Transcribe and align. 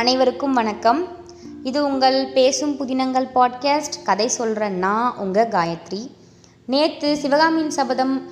அனைவருக்கும் 0.00 0.52
வணக்கம். 0.52 1.06
இது 1.62 1.84
உங்கள் 1.84 2.26
பேசும் 2.26 2.76
புதினங்கள் 2.76 3.26
பாட்காஸ்ட் 3.34 4.02
கதை 4.04 4.28
சொல்கிற 4.28 4.68
நான் 4.68 5.16
உங்கள் 5.16 5.48
காயத்ரி. 5.48 6.10
நேற்று 6.66 7.16
சிவகாமியின் 7.16 7.70
சபதம் 7.70 8.30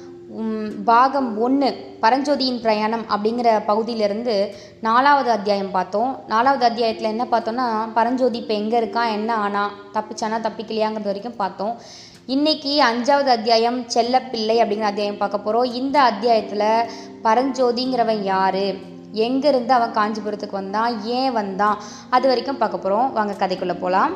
பாகம் 0.84 1.38
ஒன்று 1.38 1.98
பரஞ்சோதியின் 2.02 2.60
பிரயாணம் 2.60 3.04
அப்படிங்கிற 3.08 3.64
பகுதியிலிருந்து 3.64 4.54
நாலாவது 4.80 5.30
அத்தியாயம் 5.30 5.70
பார்த்தோம். 5.70 6.18
நாலாவது 6.26 6.64
அத்தியாயத்தில் 6.64 7.10
என்ன 7.10 7.26
பார்த்தோன்னா 7.30 7.92
பரஞ்சோதி 7.94 8.38
இப்போ 8.38 8.54
எங்கே 8.54 8.80
இருக்கான் 8.80 9.12
என்ன 9.12 9.34
ஆனா 9.34 9.70
தப்பிச்சானா 9.94 10.40
தப்பிக்கலையாங்கிறது 10.40 11.12
வரைக்கும் 11.12 11.36
பார்த்தோம். 11.36 11.80
இன்றைக்கி 12.26 12.78
அஞ்சாவது 12.78 13.26
அத்தியாயம் 13.26 13.86
செல்லப்பிள்ளை 13.88 14.58
அப்படிங்கிற 14.62 14.80
அத்தியாயம் 14.80 15.16
பார்க்க 15.16 15.38
போகிறோம் 15.38 15.72
இந்த 15.72 16.00
அத்தியாயத்தில் 16.00 16.90
பரஞ்சோதிங்கிறவன் 17.24 18.22
யார்? 18.22 18.96
எங்கேருந்து 19.26 19.72
அவன் 19.78 19.96
காஞ்சிபுரத்துக்கு 19.98 20.60
வந்தான் 20.60 20.94
ஏன் 21.18 21.32
வந்தான்? 21.38 21.78
அது 22.16 22.26
வரைக்கும் 22.30 22.60
பார்க்க 22.62 22.84
போகிறோம் 22.84 23.12
வாங்க 23.18 23.34
கதைக்குள்ளே 23.42 23.76
போகலாம் 23.84 24.14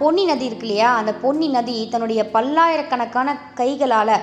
பொன்னி 0.00 0.24
நதி 0.30 0.44
இருக்கு 0.48 0.66
இல்லையா? 0.66 0.90
அந்த 1.00 1.12
பொன்னி 1.22 1.46
நதி 1.54 1.76
தன்னுடைய 1.92 2.20
பல்லாயிரக்கணக்கான 2.34 3.28
கைகளால் 3.60 4.14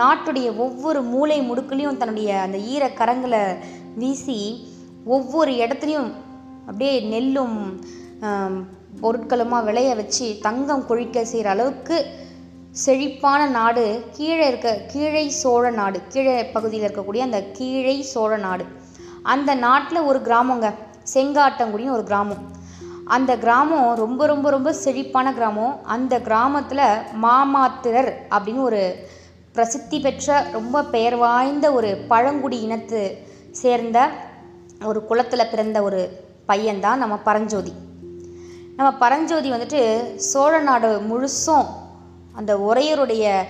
நாட்டுடைய 0.00 0.48
ஒவ்வொரு 0.64 1.00
மூலை 1.12 1.38
முடுக்குலையும் 1.48 2.00
தன்னுடைய 2.00 2.30
அந்த 2.44 2.58
ஈர 2.72 2.84
கரங்களை 3.00 3.42
வீசி 4.00 4.38
ஒவ்வொரு 5.14 5.52
இடத்துலையும் 5.62 6.10
அப்படியே 6.66 6.94
நெல்லும் 7.12 7.56
பொருட்களுமா 9.02 9.58
விளைய 9.68 9.90
வச்சு 10.00 10.26
தங்கம் 10.46 10.86
கொழிக்க 10.88 11.24
செய்கிற 11.30 11.48
அளவுக்கு 11.54 11.96
செழிப்பான 12.84 13.40
நாடு. 13.56 13.84
கீழே 14.16 14.44
இருக்க 14.50 14.70
கீழை 14.92 15.24
சோழ 15.40 15.64
நாடு. 15.80 15.98
கீழே 16.12 16.36
பகுதியில் 16.54 16.86
இருக்கக்கூடிய 16.86 17.22
அந்த 17.28 17.40
கீழை 17.58 17.96
சோழ 18.12 18.32
நாடு. 18.46 18.64
அந்த 19.24 19.54
நாட்டில் 19.54 20.06
ஒரு 20.10 20.18
கிராமங்க. 20.18 20.72
செங்காட்டங்குடின்னு 21.14 21.94
ஒரு 21.96 22.04
கிராமம். 22.04 22.42
அந்த 23.06 23.32
கிராமம் 23.36 23.96
ரொம்ப 23.96 24.26
ரொம்ப 24.26 24.50
ரொம்ப 24.50 24.72
செழிப்பான 24.72 25.32
கிராமம். 25.32 25.84
அந்த 25.84 26.20
கிராமத்தில் 26.20 26.84
மாமாத்திரர் 27.22 28.12
அப்படின்னு 28.30 28.62
ஒரு 28.62 28.82
பிரசித்தி 29.52 30.00
பெற்ற 30.00 30.46
ரொம்ப 30.52 30.84
பெயர் 30.84 31.16
வாய்ந்த 31.16 31.72
ஒரு 31.72 31.90
பழங்குடி 32.08 32.58
இனத்து 32.68 33.00
சேர்ந்த 33.50 34.10
ஒரு 34.84 35.04
குளத்தில் 35.04 35.50
பிறந்த 35.50 35.82
ஒரு 35.82 36.00
பையன்தான் 36.48 37.02
நம்ம 37.02 37.16
பரஞ்சோதி. 37.28 37.72
நம்ம 38.76 38.90
பரஞ்சோதி 38.92 39.52
வந்துட்டு 39.52 39.82
சோழ 40.16 40.54
நாடு 40.58 40.90
முழுசும் 41.10 41.66
அந்த 42.34 42.52
ஒரையருடைய 42.68 43.42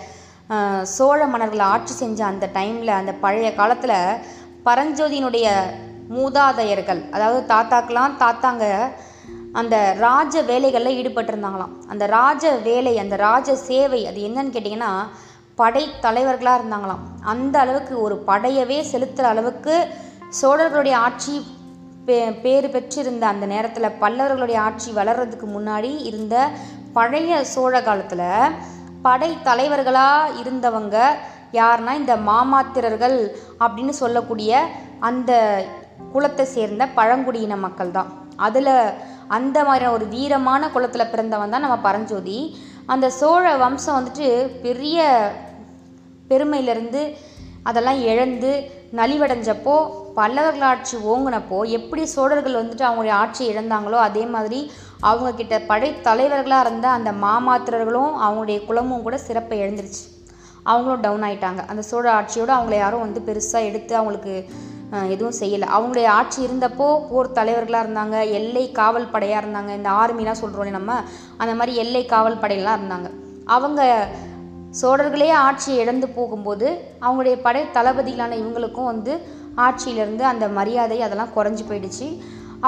சோழ 0.83 1.27
மன்னர்களை 1.27 1.67
ஆட்சி 1.75 1.95
செஞ்ச 1.95 2.25
அந்த 2.25 2.47
டைமில் 2.55 2.97
அந்த 3.01 3.13
பழைய 3.13 3.55
காலத்தில் 3.55 3.97
பரஞ்சோதியினுடைய 4.65 5.47
மூதாதையர்கள் 6.11 7.11
அதாவது 7.11 7.55
தாத்தாக்கெலாம் 7.55 8.19
தாத்தாங்க 8.19 8.65
அந்த 9.53 9.77
ராஜ 9.99 10.43
வேலைகளில் 10.43 10.97
ஈடுபட்டிருந்தாங்களாம். 11.01 11.75
அந்த 11.89 12.07
ராஜ 12.07 12.51
வேலை 12.51 12.99
அந்த 12.99 13.17
ராஜ 13.17 13.55
சேவை 13.55 14.07
அது 14.07 14.21
என்னன்னு 14.21 14.55
கேட்டிங்கன்னா 14.55 14.93
படை 15.55 15.91
தலைவர்களாக 16.01 16.61
இருந்தாங்களாம். 16.61 17.03
அந்த 17.21 17.61
அளவுக்கு 17.61 18.01
ஒரு 18.01 18.17
படையவே 18.27 18.79
செலுத்துகிற 18.93 19.23
அளவுக்கு 19.23 19.89
சோழர்களுடைய 20.43 20.93
ஆட்சி 20.93 21.35
பே 22.07 22.31
பேறு 22.31 22.69
பெற்றிருந்த 22.69 23.27
அந்த 23.27 23.47
நேரத்தில் 23.47 23.97
பல்லவர்களுடைய 24.01 24.57
ஆட்சி 24.57 24.91
வளர்றதுக்கு 24.91 25.47
முன்னாடி 25.57 26.05
இருந்த 26.05 26.49
பழைய 26.93 27.45
சோழ 27.45 27.83
காலத்தில் 27.83 28.53
படை 29.03 29.37
தலைவர்களாக 29.43 30.33
இருந்தவங்க 30.41 30.97
யாருன்னா 31.61 31.93
இந்த 32.03 32.17
மாமாத்திரர்கள் 32.31 33.19
அப்படின்னு 33.61 33.95
சொல்லக்கூடிய 34.03 34.61
அந்த 35.09 35.33
குலத்தை 36.15 36.45
சேர்ந்த 36.55 36.87
பழங்குடியின 36.99 37.57
மக்கள் 37.57 37.91
தான் 37.91 38.13
அதில் 38.37 38.73
அந்த 39.37 39.65
மாதிரியான 39.65 39.95
ஒரு 39.97 40.07
வீரமான 40.07 40.71
குலத்தில் 40.71 41.11
பிறந்தவன் 41.11 41.51
தான் 41.51 41.61
நம்ம 41.61 41.79
பரஞ்சோதி. 41.79 42.39
அந்த 42.87 43.07
சோழ 43.11 43.45
வம்சம் 43.57 43.99
வந்துட்டு 43.99 44.29
பெரிய 44.63 45.07
பெருமையிலிருந்து 46.29 47.03
அதெல்லாம் 47.63 48.01
இழந்து 48.03 48.51
நலிவடைஞ்சப்போ 48.97 49.77
பல்லவர்கள் 50.15 50.69
ஆட்சி 50.69 50.97
ஓங்கினப்போ 50.97 51.59
எப்படி 51.79 52.03
சோழர்கள் 52.07 52.59
வந்துட்டு 52.61 52.85
அவங்களுடைய 52.89 53.17
ஆட்சி 53.23 53.43
இழந்தாங்களோ 53.53 53.99
அதே 54.09 54.25
மாதிரி 54.27 54.61
அவங்க 55.01 55.31
கிட்ட 55.33 55.55
படை 55.71 56.01
தலைவர்களாக 56.01 56.69
இருந்த 56.69 56.89
அந்த 56.89 57.13
மாமாத்திரர்களும் 57.25 58.13
அவங்களுடைய 58.25 58.59
குலமும் 58.67 59.03
கூட 59.03 59.19
சிறப்பை 59.19 59.59
இழந்துருச்சு. 59.61 60.05
அவங்களும் 60.71 61.05
டவுன் 61.07 61.27
ஆகிட்டாங்க 61.29 61.63
அந்த 61.73 61.83
சோழ 61.91 62.07
ஆட்சியோடு 62.19 62.53
அவங்கள 62.57 62.77
யாரும் 62.83 63.05
வந்து 63.07 63.21
பெருசாக 63.29 63.69
எடுத்து 63.71 63.93
அவங்களுக்கு 64.01 64.35
எதுவும் 65.15 65.37
செய்யலை. 65.41 65.67
அவங்களுடைய 65.77 66.09
ஆட்சி 66.19 66.39
இருந்தப்போ 66.47 66.87
போர் 67.11 67.37
தலைவர்களாக 67.39 67.85
இருந்தாங்க 67.87 68.17
எல்லை 68.39 68.65
காவல் 68.79 69.13
படையாக 69.15 69.43
இருந்தாங்க. 69.45 69.71
இந்த 69.79 69.91
ஆர்மிலாம் 70.01 70.41
சொல்கிறோம் 70.43 70.77
நம்ம 70.79 70.99
அந்த 71.43 71.55
மாதிரி 71.61 71.75
எல்லை 71.85 72.03
காவல் 72.13 72.41
படையெல்லாம் 72.43 72.79
இருந்தாங்க. 72.81 73.11
அவங்க 73.57 73.83
சோழர்களே 74.81 75.31
ஆட்சியை 75.47 75.77
இழந்து 75.85 76.07
போகும்போது 76.19 76.69
அவங்களுடைய 77.05 77.37
படை 77.47 77.65
தளபதிகளான 77.75 78.39
இவங்களுக்கும் 78.43 78.91
வந்து 78.93 79.13
ஆட்சியிலேருந்து 79.67 80.25
அந்த 80.33 80.47
மரியாதை 80.59 80.99
அதெல்லாம் 81.07 81.35
குறைஞ்சி 81.37 81.65
போயிடுச்சு. 81.69 82.09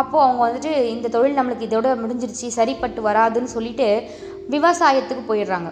அப்போது 0.00 0.24
அவங்க 0.24 0.42
வந்துட்டு 0.46 0.72
இந்த 0.94 1.08
தொழில் 1.08 1.38
நம்மளுக்கு 1.38 1.68
இதோட 1.70 1.90
முடிஞ்சிருச்சு 2.02 2.48
சரிப்பட்டு 2.58 3.02
வராதுன்னு 3.08 3.54
சொல்லிட்டு 3.56 3.88
விவசாயத்துக்கு 4.54 5.24
போயிடுறாங்க. 5.30 5.70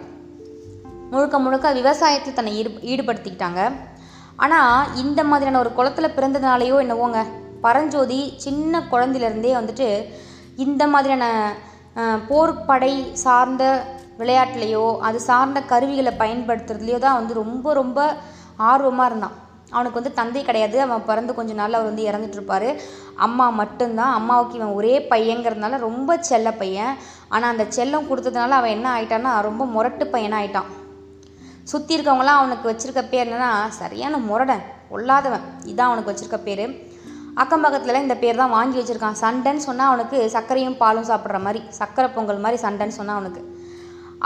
முழுக்க 1.11 1.35
முழுக்க 1.45 1.67
விவசாயத்தில் 1.79 2.37
தன்னை 2.37 2.53
ஈடு 2.59 2.69
ஈடுபடுத்திக்கிட்டாங்க. 2.91 3.61
ஆனால் 4.43 4.87
இந்த 5.03 5.19
மாதிரியான 5.29 5.59
ஒரு 5.63 5.71
குளத்தில் 5.77 6.15
பிறந்ததுனாலையோ 6.15 6.77
என்னவோங்க 6.83 7.19
பரஞ்சோதி 7.65 8.19
சின்ன 8.45 8.81
குழந்தையிலேருந்தே 8.91 9.53
வந்துட்டு 9.59 9.87
இந்த 10.65 10.83
மாதிரியான 10.93 11.25
போர்ப்படை 12.29 12.93
சார்ந்த 13.23 13.63
விளையாட்டுலேயோ 14.19 14.83
அது 15.07 15.17
சார்ந்த 15.29 15.59
கருவிகளை 15.71 16.13
பயன்படுத்துறதுலையோ 16.21 16.99
தான் 17.05 17.17
வந்து 17.19 17.33
ரொம்ப 17.41 17.73
ரொம்ப 17.79 17.99
ஆர்வமாக 18.71 19.09
இருந்தான். 19.09 19.35
அவனுக்கு 19.75 19.99
வந்து 19.99 20.17
தந்தை 20.19 20.41
கிடையாது. 20.49 20.77
அவன் 20.83 21.07
பிறந்து 21.09 21.31
கொஞ்ச 21.37 21.53
நாள் 21.59 21.77
அவர் 21.77 21.89
வந்து 21.89 22.07
இறந்துட்டுருப்பாரு 22.09 22.69
அம்மா 23.25 23.47
மட்டும்தான். 23.61 24.13
அம்மாவுக்கு 24.19 24.57
இவன் 24.59 24.77
ஒரே 24.79 24.95
பையங்கிறதுனால 25.11 25.79
ரொம்ப 25.87 26.17
செல்ல 26.29 26.51
பையன். 26.61 26.93
ஆனால் 27.33 27.51
அந்த 27.53 27.67
செல்லம் 27.77 28.09
கொடுத்ததுனால 28.09 28.57
அவன் 28.59 28.75
என்ன 28.77 28.87
ஆகிட்டான்னா 28.95 29.33
ரொம்ப 29.49 29.65
முரட்டு 29.75 30.07
பையனாக 30.15 30.41
ஆயிட்டான் 30.41 30.71
சுற்றி 31.71 31.93
இருக்கவங்களாம் 31.95 32.39
அவனுக்கு 32.39 32.65
வச்சிருக்க 32.69 33.01
பேர் 33.11 33.25
என்னன்னா 33.27 33.51
சரியான 33.79 34.17
முரடன் 34.29 34.63
ஒல்லாதவன் 34.95 35.45
இதான் 35.71 35.89
அவனுக்கு 35.89 36.11
வச்சிருக்க 36.11 36.39
பேர். 36.47 36.65
அக்கம் 37.41 37.63
பக்கத்துலலாம் 37.63 38.05
இந்த 38.05 38.15
பேர் 38.23 38.41
தான் 38.41 38.53
வாங்கி 38.57 38.77
வச்சுருக்கான். 38.79 39.17
சண்டைன்னு 39.21 39.63
சொன்னால் 39.67 39.89
அவனுக்கு 39.91 40.17
சர்க்கரையும் 40.35 40.77
பாலும் 40.81 41.07
சாப்பிட்ற 41.09 41.39
மாதிரி 41.45 41.61
சர்க்கரை 41.79 42.09
பொங்கல் 42.17 42.43
மாதிரி 42.43 42.59
சண்டைன்னு 42.65 42.97
சொன்னால் 42.99 43.17
அவனுக்கு. 43.19 43.41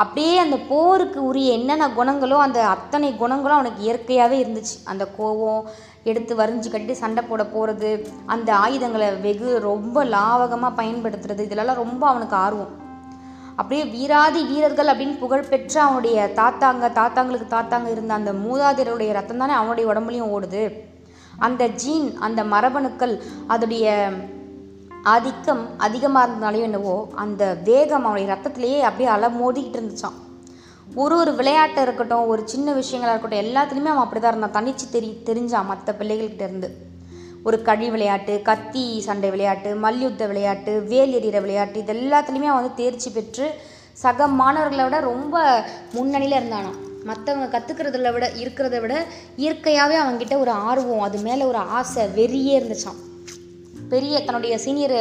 அப்படியே 0.02 0.34
அந்த 0.44 0.58
போருக்கு 0.72 1.20
உரிய 1.30 1.56
என்னென்ன 1.60 1.86
குணங்களோ 2.00 2.38
அந்த 2.48 2.60
அத்தனை 2.74 3.08
குணங்களும் 3.22 3.58
அவனுக்கு 3.58 3.82
இயற்கையாகவே 3.88 4.38
இருந்துச்சு. 4.44 4.76
அந்த 4.92 5.04
கோவம் 5.18 5.64
எடுத்து 6.10 6.34
வரிஞ்சு 6.42 6.70
கட்டி 6.74 6.94
சண்டை 7.04 7.24
போட 7.30 7.44
போகிறது 7.56 7.90
அந்த 8.36 8.50
ஆயுதங்களை 8.66 9.10
வெகு 9.26 9.50
ரொம்ப 9.70 10.06
லாவகமாக 10.16 10.78
பயன்படுத்துறது 10.82 11.48
இதிலெல்லாம் 11.48 11.82
ரொம்ப 11.84 12.04
அவனுக்கு 12.12 12.38
ஆர்வம். 12.46 12.72
அப்படியே 13.60 13.84
வீராதி 13.96 14.42
வீரர்கள் 14.52 14.92
அப்படின்னு 14.92 15.16
புகழ்பெற்ற 15.24 15.76
அவனுடைய 15.86 16.18
தாத்தாங்க 16.40 16.92
தாத்தாங்களுக்கு 17.00 17.48
தாத்தாங்க 17.56 17.88
இருந்த 17.94 18.14
அந்த 18.20 18.32
மூதாதையருடைய 18.46 19.12
ரத்தம் 19.18 19.42
தானே 19.44 19.54
அவனுடைய 19.60 19.86
உடம்புலையும் 19.92 20.34
ஓடுது. 20.36 20.64
அந்த 21.48 21.64
ஜீன் 21.82 22.08
அந்த 22.28 22.44
மரபணுக்கள் 22.54 23.16
அதோடைய 23.54 23.88
ஆதிக்கம் 25.14 25.62
அதிகமாக 25.86 26.26
இருந்தனாலையும் 26.26 26.68
என்னவோ 26.70 26.96
அந்த 27.24 27.44
வேகம் 27.68 28.06
அவனுடைய 28.06 28.26
ரத்தத்திலேயே 28.34 28.80
அப்படியே 28.88 29.10
அலை 29.16 29.30
மோதிக்கிட்டு 29.42 29.80
இருந்துச்சான் 29.80 30.18
ஒரு 31.02 31.16
ஒரு 31.22 31.32
விளையாட்டாக 31.40 31.86
இருக்கட்டும் 31.88 32.30
ஒரு 32.34 32.42
சின்ன 32.54 32.68
விஷயங்களாக 32.80 33.14
இருக்கட்டும் 33.16 33.44
எல்லாத்துலேயுமே 33.46 33.92
அவன் 33.94 34.06
அப்படி 34.06 34.22
தான் 34.22 34.34
இருந்தான். 34.34 34.56
தனிச்சு 34.58 34.86
தெரி 34.92 35.10
தெரிஞ்சான் 35.26 35.70
மற்ற 35.72 35.94
பிள்ளைகள்கிட்ட 36.00 36.46
இருந்து. 36.50 36.70
ஒரு 37.44 37.62
கழி 37.62 37.90
விளையாட்டு 37.90 38.42
கத்தி 38.42 39.00
சண்டை 39.00 39.30
விளையாட்டு 39.30 39.76
மல்யுத்த 39.76 40.24
விளையாட்டு 40.28 40.72
வேல் 40.82 41.16
எறிகிற 41.20 41.42
விளையாட்டு 41.42 41.80
இது 41.80 41.94
எல்லாத்துலேயுமே 41.94 42.50
அவன் 42.52 42.62
வந்து 42.62 42.74
தேர்ச்சி 42.76 43.10
பெற்று 43.10 43.48
சக 43.94 44.28
மாணவர்களை 44.28 44.84
விட 44.84 45.00
ரொம்ப 45.00 45.36
முன்னணியில் 45.94 46.38
இருந்தானான் 46.40 46.80
மற்றவங்க 47.06 47.48
கற்றுக்கிறதுல 47.56 48.12
விட 48.14 48.26
இருக்கிறத 48.40 48.80
விட 48.82 48.96
இயற்கையாகவே 49.36 49.98
அவன்கிட்ட 50.04 50.38
ஒரு 50.40 50.52
ஆர்வம் 50.52 51.00
அது 51.00 51.20
மேலே 51.20 51.44
ஒரு 51.44 51.58
ஆசை 51.58 52.04
வெறியே 52.16 52.56
இருந்துச்சான் 52.60 53.00
பெரிய 53.90 54.16
தன்னுடைய 54.24 54.56
சீனியர் 54.58 54.98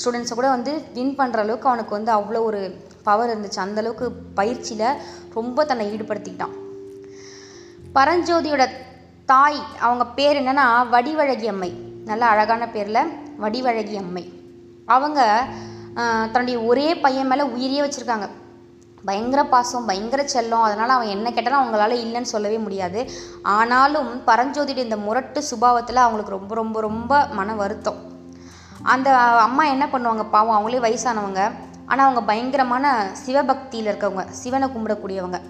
ஸ்டூடெண்ட்ஸை 0.00 0.34
கூட 0.34 0.48
வந்து 0.48 0.72
வின் 0.94 1.16
பண்ணுற 1.18 1.38
அளவுக்கு 1.38 1.68
அவனுக்கு 1.68 1.96
வந்து 1.98 2.12
அவ்வளோ 2.12 2.42
ஒரு 2.42 2.60
பவர் 3.02 3.30
இருந்துச்சு. 3.30 3.60
அந்தளவுக்கு 3.64 4.06
பயிற்சியில் 4.34 4.98
ரொம்ப 5.34 5.64
தன்னை 5.64 5.86
ஈடுபடுத்திக்கிட்டான். 5.94 6.54
பரஞ்சோதியோட 7.94 8.64
தாய் 9.30 9.58
அவங்க 9.86 10.04
பேர் 10.18 10.38
என்னன்னா 10.40 10.66
வடிவழகி 10.92 11.46
அம்மை. 11.52 11.70
நல்ல 12.10 12.22
அழகான 12.32 12.62
பேரில் 12.74 13.08
வடிவழகி 13.42 13.96
அம்மை. 14.02 14.22
அவங்க 14.94 15.20
தன்னுடைய 16.32 16.58
ஒரே 16.70 16.86
பையன் 17.04 17.30
மேலே 17.30 17.44
உயிரியே 17.54 17.82
வச்சுருக்காங்க. 17.84 18.26
பயங்கர 19.08 19.42
பாசம் 19.52 19.86
பயங்கர 19.90 20.22
செல்லம். 20.34 20.64
அதனால் 20.68 20.94
அவன் 20.96 21.12
என்ன 21.14 21.26
கேட்டாலும் 21.36 21.60
அவங்களால 21.60 21.98
இல்லைன்னு 22.04 22.32
சொல்லவே 22.34 22.58
முடியாது. 22.64 23.02
ஆனாலும் 23.56 24.10
பரஞ்சோதியுடைய 24.30 24.86
இந்த 24.88 24.98
முரட்டு 25.06 25.42
சுபாவத்தில் 25.50 26.04
அவங்களுக்கு 26.04 26.36
ரொம்ப 26.38 26.54
ரொம்ப 26.60 26.80
ரொம்ப 26.88 27.22
மன 27.38 27.54
வருத்தம். 27.62 28.00
அந்த 28.94 29.08
அம்மா 29.46 29.64
என்ன 29.74 29.86
பண்ணுவாங்க? 29.94 30.26
பாவம் 30.36 30.56
அவங்களே 30.58 30.84
வயசானவங்க. 30.88 31.40
ஆனால் 31.90 32.06
அவங்க 32.06 32.24
பயங்கரமான 32.32 32.94
சிவபக்தியில் 33.22 33.90
இருக்கவங்க. 33.92 34.24
சிவனை 34.42 34.68
கும்பிடக்கூடியவங்க. 34.74 35.40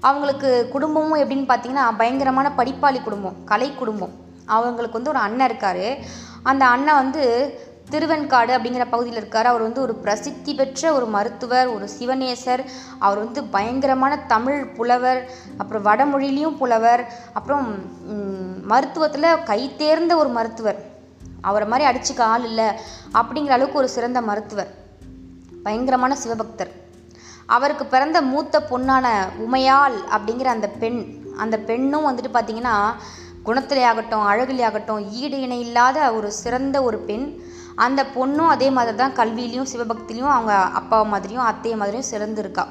அவங்களுக்கு 0.00 0.68
குடும்பமும் 0.72 1.20
எப்படின்னு 1.22 1.50
பார்த்தீங்கன்னா 1.50 1.86
பயங்கரமான 1.96 2.52
படிப்பாளி 2.56 3.02
குடும்பம் 3.02 3.44
கலை 3.44 3.74
குடும்பம். 3.74 4.14
அவங்களுக்கு 4.44 4.98
வந்து 4.98 5.10
ஒரு 5.10 5.18
அண்ணன் 5.18 5.48
இருக்கார். 5.48 5.86
அந்த 6.42 6.66
அண்ணன் 6.66 6.94
வந்து 6.94 7.22
திருவெண்காடு 7.90 8.52
அப்படிங்கிற 8.56 8.84
பகுதியில் 8.90 9.18
இருக்கார். 9.18 9.46
அவர் 9.46 9.60
வந்து 9.60 9.80
ஒரு 9.80 9.94
பிரசித்தி 9.94 10.54
பெற்ற 10.54 10.92
ஒரு 10.92 11.06
மருத்துவர் 11.06 11.66
ஒரு 11.66 11.88
சிவநேசர் 11.98 12.62
அவர் 12.98 13.18
வந்து 13.18 13.44
பயங்கரமான 13.44 14.18
தமிழ் 14.18 14.66
புலவர் 14.66 15.20
அப்புறம் 15.58 15.86
வடமொழிலையும் 15.88 16.56
புலவர் 16.56 17.02
அப்புறம் 17.32 17.68
மருத்துவத்தில் 18.70 19.44
கை 19.44 19.60
தேர்ந்த 19.76 20.16
ஒரு 20.16 20.28
மருத்துவர். 20.28 20.80
அவரை 21.40 21.68
மாதிரி 21.68 21.88
அடிச்சுக்க 21.90 22.20
ஆள் 22.20 22.44
இல்லை 22.44 22.68
அப்படிங்கிற 23.14 23.54
அளவுக்கு 23.56 23.78
ஒரு 23.78 23.88
சிறந்த 23.88 24.20
மருத்துவர். 24.20 24.70
பயங்கரமான 25.62 26.16
சிவபக்தர். 26.24 26.72
அவருக்கு 27.54 27.84
பிறந்த 27.94 28.18
மூத்த 28.32 28.56
பொண்ணான 28.70 29.06
உமையாள் 29.44 29.96
அப்படிங்கிற 30.14 30.48
அந்த 30.56 30.68
பெண் 30.82 31.00
அந்த 31.42 31.56
பெண்ணும் 31.68 32.06
வந்துட்டு 32.08 32.30
பார்த்தீங்கன்னா 32.34 32.74
குணத்திலே 33.46 33.84
ஆகட்டும் 33.90 34.24
அழகிலே 34.30 34.64
ஆகட்டும் 34.68 35.02
ஈடு 35.20 35.36
இணை 35.44 35.58
இல்லாத 35.66 35.98
ஒரு 36.16 36.28
சிறந்த 36.42 36.76
ஒரு 36.88 36.98
பெண். 37.08 37.26
அந்த 37.84 38.00
பொண்ணும் 38.16 38.50
அதே 38.54 38.68
மாதிரி 38.76 38.96
தான் 38.96 39.16
கல்வியிலையும் 39.18 39.70
சிவபக்திலையும் 39.72 40.32
அவங்க 40.34 40.54
அப்பா 40.80 40.98
மாதிரியும் 41.12 41.46
அத்தைய 41.50 41.76
மாதிரியும் 41.76 42.10
சிறந்திருக்கா. 42.12 42.64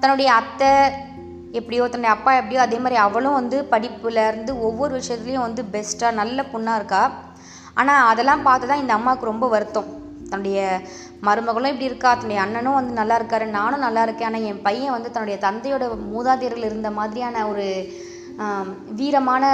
தன்னுடைய 0.00 0.28
அத்தை 0.40 0.70
எப்படியோ 1.58 1.84
தன்னுடைய 1.88 2.12
அப்பா 2.16 2.32
எப்படியோ 2.32 2.60
அதே 2.66 2.78
மாதிரி 2.78 2.98
அவளும் 3.06 3.38
வந்து 3.40 3.56
படிப்புலேருந்து 3.72 4.52
ஒவ்வொரு 4.68 4.92
விஷயத்துலையும் 5.00 5.46
வந்து 5.46 5.62
பெஸ்ட்டாக 5.74 6.18
நல்ல 6.20 6.44
பொண்ணாக 6.52 6.78
இருக்கா. 6.80 7.02
ஆனால் 7.74 8.08
அதெல்லாம் 8.12 8.46
பார்த்து 8.48 8.70
தான் 8.70 8.82
இந்த 8.84 8.94
அம்மாவுக்கு 8.98 9.30
ரொம்ப 9.32 9.48
வருத்தம். 9.48 9.88
தன்னுடைய 10.30 10.60
மருமகளும் 11.26 11.72
இப்படி 11.72 11.88
இருக்கா? 11.90 12.10
தன்னுடைய 12.14 12.42
அண்ணனும் 12.44 12.76
வந்து 12.78 12.92
நல்லா 13.00 13.16
இருக்காரு 13.20 13.46
நானும் 13.58 13.84
நல்லா 13.86 14.02
இருக்கேன். 14.06 14.28
ஆனால் 14.28 14.46
என் 14.50 14.62
பையன் 14.68 14.94
வந்து 14.96 15.10
தன்னுடைய 15.14 15.36
தந்தையோட 15.46 15.84
மூதாதையர்கள் 16.14 16.68
இருந்த 16.68 16.90
மாதிரியான 16.98 17.42
ஒரு 17.50 17.66
வீரமான 18.98 19.44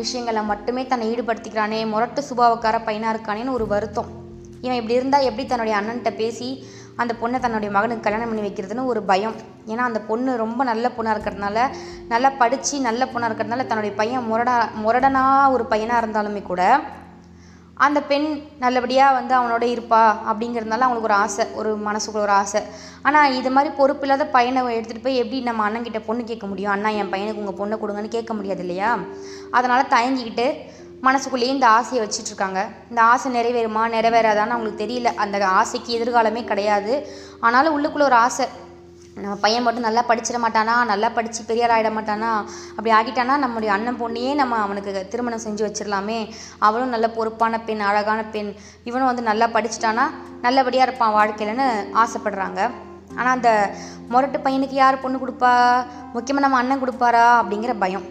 விஷயங்களை 0.00 0.40
மட்டுமே 0.50 0.82
தன்னை 0.90 1.04
ஈடுபடுத்திக்கிறானே 1.12 1.78
முரட்டு 1.92 2.22
சுபாவக்கார 2.28 2.78
பையனாக 2.88 3.14
இருக்கானேன்னு 3.14 3.56
ஒரு 3.58 3.66
வருத்தம். 3.74 4.10
இவன் 4.64 4.78
இப்படி 4.80 4.98
இருந்தால் 4.98 5.28
எப்படி 5.28 5.44
தன்னுடைய 5.52 5.74
அண்ணன்கிட்ட 5.78 6.10
பேசி 6.22 6.48
அந்த 7.02 7.12
பொண்ணை 7.20 7.38
தன்னுடைய 7.44 7.70
மகனுக்கு 7.76 8.04
கல்யாணம் 8.06 8.30
பண்ணி 8.30 8.44
வைக்கிறதுன்னு 8.46 8.90
ஒரு 8.90 9.00
பயம். 9.10 9.36
ஏன்னா 9.70 9.84
அந்த 9.90 10.00
பொண்ணு 10.10 10.30
ரொம்ப 10.42 10.60
நல்ல 10.70 10.88
பொண்ணாக 10.96 11.14
இருக்கிறதுனால 11.16 11.58
நல்லா 12.12 12.30
படித்து 12.42 12.76
நல்ல 12.88 13.04
பொண்ணாக 13.12 13.28
இருக்கிறதுனால 13.30 13.66
தன்னுடைய 13.70 13.94
பையன் 14.00 14.28
முரடா 14.30 14.56
முரடனாக 14.84 15.54
ஒரு 15.54 15.66
பையனாக 15.72 16.02
இருந்தாலுமே 16.02 16.42
கூட 16.50 16.62
அந்த 17.74 18.02
பெண் 18.02 18.42
நல்லபடியாக 18.58 19.14
வந்து 19.14 19.34
அவனோட 19.38 19.64
இருப்பா 19.74 20.02
அப்படிங்கிறதுனால 20.30 20.84
அவங்களுக்கு 20.86 21.08
ஒரு 21.10 21.14
ஆசை 21.14 21.46
ஒரு 21.54 21.78
மனசுக்குள்ள 21.86 22.16
ஒரு 22.16 22.30
ஆசை. 22.30 22.62
ஆனால் 23.02 23.34
இது 23.34 23.50
மாதிரி 23.50 23.74
பொறுப்பு 23.74 24.00
இல்லாத 24.00 24.26
பையனை 24.26 24.78
எடுத்துகிட்டு 24.78 25.02
போய் 25.02 25.16
எப்படி 25.16 25.40
நம்ம 25.40 25.70
அண்ணன்கிட்ட 25.70 26.00
பொண்ணு 26.06 26.24
கேட்க 26.24 26.46
முடியும்? 26.46 26.72
அண்ணா 26.72 26.88
என் 26.88 27.10
பையனுக்கு 27.10 27.42
உங்கள் 27.44 27.58
பொண்ணை 27.60 27.82
கொடுங்கன்னு 27.82 28.08
கேட்க 28.08 28.34
முடியாது 28.34 28.60
இல்லையா? 28.60 28.98
அதனால் 29.50 29.86
தயங்கிக்கிட்டு 29.86 30.54
மனசுக்குள்ளேயே 31.00 31.52
இந்த 31.52 31.68
ஆசையை 31.68 32.08
வச்சிட்ருக்காங்க 32.08 32.66
இந்த 32.90 33.02
ஆசை 33.02 33.32
நிறைவேறுமா 33.32 33.82
நிறைவேறாதான்னு 33.96 34.54
அவங்களுக்கு 34.56 34.84
தெரியல. 34.84 35.14
அந்த 35.14 35.46
ஆசைக்கு 35.46 35.98
எதிர்காலமே 35.98 36.44
கிடையாது. 36.44 37.08
ஆனாலும் 37.40 37.74
உள்ளுக்குள்ளே 37.74 38.02
ஒரு 38.02 38.14
ஆசை 38.14 38.46
நம்ம 39.22 39.34
பையன் 39.42 39.64
மட்டும் 39.64 39.86
நல்லா 39.86 40.02
படிச்சிட 40.08 40.38
மாட்டானா 40.44 40.72
நல்லா 40.90 41.08
படித்து 41.16 41.42
பெரியார் 41.48 41.72
ஆகிட 41.74 41.90
மாட்டானா 41.96 42.30
அப்படி 42.76 42.90
ஆகிட்டானா 42.98 43.34
நம்முடைய 43.42 43.72
அண்ணன் 43.74 43.98
பொண்ணையே 44.00 44.34
நம்ம 44.34 44.56
அவனுக்கு 44.56 45.06
திருமணம் 45.12 45.44
செஞ்சு 45.44 45.62
வச்சிடலாமே. 45.66 46.18
அவளும் 46.58 46.94
நல்ல 46.94 47.08
பொறுப்பான 47.08 47.60
பெண் 47.60 47.80
அழகான 47.80 48.24
பெண். 48.24 48.50
இவனும் 48.84 49.10
வந்து 49.10 49.22
நல்லா 49.22 49.46
படிச்சிட்டானா 49.46 50.06
நல்லபடியாக 50.40 50.88
இருப்பான் 50.88 51.14
வாழ்க்கையிலன்னு 51.18 51.68
ஆசைப்படுறாங்க. 52.04 52.60
ஆனால் 53.18 53.34
அந்த 53.36 53.70
முரட்டு 54.08 54.38
பையனுக்கு 54.38 54.76
யார் 54.82 55.02
பொண்ணு 55.04 55.18
கொடுப்பா? 55.18 55.52
முக்கியமாக 56.16 56.44
நம்ம 56.46 56.60
அண்ணன் 56.62 56.82
கொடுப்பாரா? 56.84 57.26
அப்படிங்கிற 57.42 57.74
பயம். 57.84 58.06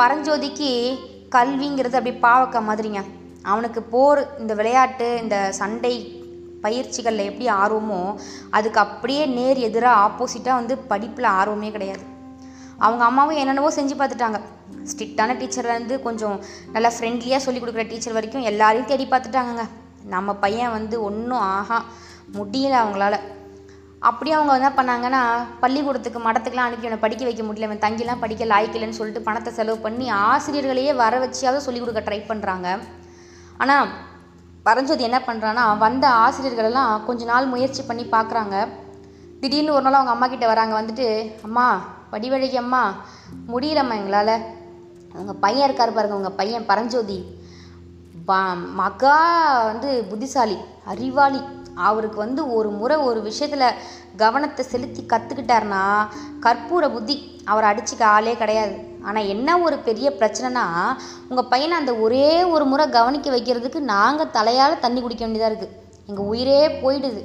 பரஞ்சோதிக்கு 0.00 0.70
கல்விங்கிறது 1.36 1.98
அப்படி 2.00 2.14
பாவக்கா 2.28 2.62
மாதிரிங்க. 2.70 3.02
அவனுக்கு 3.42 3.82
போர் 3.82 4.38
இந்த 4.38 4.54
விளையாட்டு 4.54 5.18
இந்த 5.22 5.36
சண்டை 5.60 5.94
பயிற்சிகளில் 6.64 7.28
எப்படி 7.30 7.46
ஆர்வமோ 7.62 8.02
அதுக்கு 8.58 8.80
அப்படியே 8.86 9.24
நேர் 9.38 9.60
எதிராக 9.68 10.02
ஆப்போசிட்டாக 10.06 10.58
வந்து 10.60 10.76
படிப்பில் 10.92 11.28
ஆர்வமே 11.40 11.70
கிடையாது. 11.76 12.04
அவங்க 12.84 13.02
அம்மாவும் 13.08 13.40
என்னென்னவோ 13.42 13.70
செஞ்சு 13.78 13.94
பார்த்துட்டாங்க. 14.00 14.38
ஸ்ட்ரிக்டான 14.90 15.34
டீச்சர்லேருந்து 15.40 15.96
கொஞ்சம் 16.06 16.36
நல்லா 16.74 16.90
ஃப்ரெண்ட்லியாக 16.96 17.44
சொல்லி 17.46 17.60
கொடுக்குற 17.60 17.84
டீச்சர் 17.88 18.16
வரைக்கும் 18.18 18.46
எல்லாரையும் 18.50 18.88
தேடி 18.92 19.06
பார்த்துட்டாங்கங்க. 19.10 19.64
நம்ம 20.14 20.34
பையன் 20.44 20.74
வந்து 20.76 20.96
ஒன்றும் 21.08 21.44
ஆஹா 21.56 21.78
முடியல 22.38 22.76
அவங்களால. 22.82 23.16
அப்படியே 24.08 24.34
அவங்க 24.36 24.52
என்ன 24.58 24.68
பண்ணாங்கன்னா 24.76 25.22
பள்ளிக்கூடத்துக்கு 25.62 26.20
மடத்துக்குலாம் 26.26 26.68
அனுப்பி 26.68 26.86
அவனை 26.88 27.00
படிக்க 27.02 27.22
வைக்க 27.28 27.42
முடியல. 27.46 27.68
அவன் 27.68 27.84
தங்கிலாம் 27.86 28.22
படிக்க 28.22 28.44
லாய்க்கலன்னு 28.52 28.98
சொல்லிட்டு 28.98 29.26
பணத்தை 29.26 29.50
செலவு 29.58 29.78
பண்ணி 29.86 30.06
ஆசிரியர்களையே 30.28 30.94
வர 31.02 31.18
வச்சியாவது 31.24 31.66
சொல்லிக் 31.66 31.84
கொடுக்க 31.84 32.02
ட்ரை 32.06 32.20
பண்ணுறாங்க 32.30 32.68
ஆனால் 33.64 33.90
பரஞ்சோதி 34.62 35.02
என்ன 35.02 35.22
பண்ணுறான்னா 35.26 35.78
வந்த 35.78 36.08
ஆசிரியர்களெல்லாம் 36.08 37.04
கொஞ்ச 37.04 37.24
நாள் 37.24 37.46
முயற்சி 37.46 37.82
பண்ணி 37.82 38.04
பார்க்குறாங்க. 38.04 38.68
திடீர்னு 39.40 39.72
ஒரு 39.72 39.82
நாள் 39.82 39.92
அவங்க 39.92 40.10
அம்மா 40.10 40.26
கிட்டே 40.26 40.46
வராங்க 40.46 40.82
வந்துட்டு 40.82 41.32
அம்மா 41.42 41.82
வடிவழகி 42.12 42.54
அம்மா 42.54 42.94
முடியலம்மா 43.48 43.94
எங்களால். 43.94 44.40
உங்கள் 45.14 45.34
பையன் 45.40 45.64
இருக்கார் 45.64 45.92
பாருங்க 45.92 46.16
உங்கள் 46.16 46.32
பையன் 46.32 46.66
பரஞ்சோதி. 46.66 47.24
பா- 48.28 48.72
மகா 48.74 49.64
வந்து 49.64 50.04
புத்திசாலி 50.04 50.56
அறிவாளி. 50.84 51.40
அவருக்கு 51.74 52.18
வந்து 52.18 52.54
ஒரு 52.54 52.70
முறை 52.70 52.96
ஒரு 52.96 53.20
விஷயத்தில் 53.22 53.76
கவனத்தை 54.16 54.64
செலுத்தி 54.64 55.02
கற்றுக்கிட்டாருனா 55.02 55.82
கற்பூர 56.40 56.92
புத்தி 56.92 57.42
அவரை 57.44 57.66
அடிச்சுக்க 57.70 58.02
ஆளே 58.02 58.36
கிடையாது. 58.36 58.74
ஆனால் 59.02 59.26
என்ன 59.26 59.58
ஒரு 59.58 59.76
பெரிய 59.78 60.12
பிரச்சனைனா 60.18 60.64
உங்கள் 61.28 61.50
பையனை 61.50 61.76
அந்த 61.78 61.94
ஒரே 61.94 62.44
ஒரு 62.44 62.64
முறை 62.64 62.88
கவனிக்க 62.88 63.36
வைக்கிறதுக்கு 63.36 63.80
நாங்கள் 63.94 64.32
தலையால் 64.32 64.78
தண்ணி 64.78 65.00
குடிக்க 65.00 65.24
வேண்டியதாக 65.24 65.52
இருக்குது 65.52 65.76
எங்கள் 66.06 66.24
உயிரே 66.24 66.68
போயிடுது. 66.68 67.22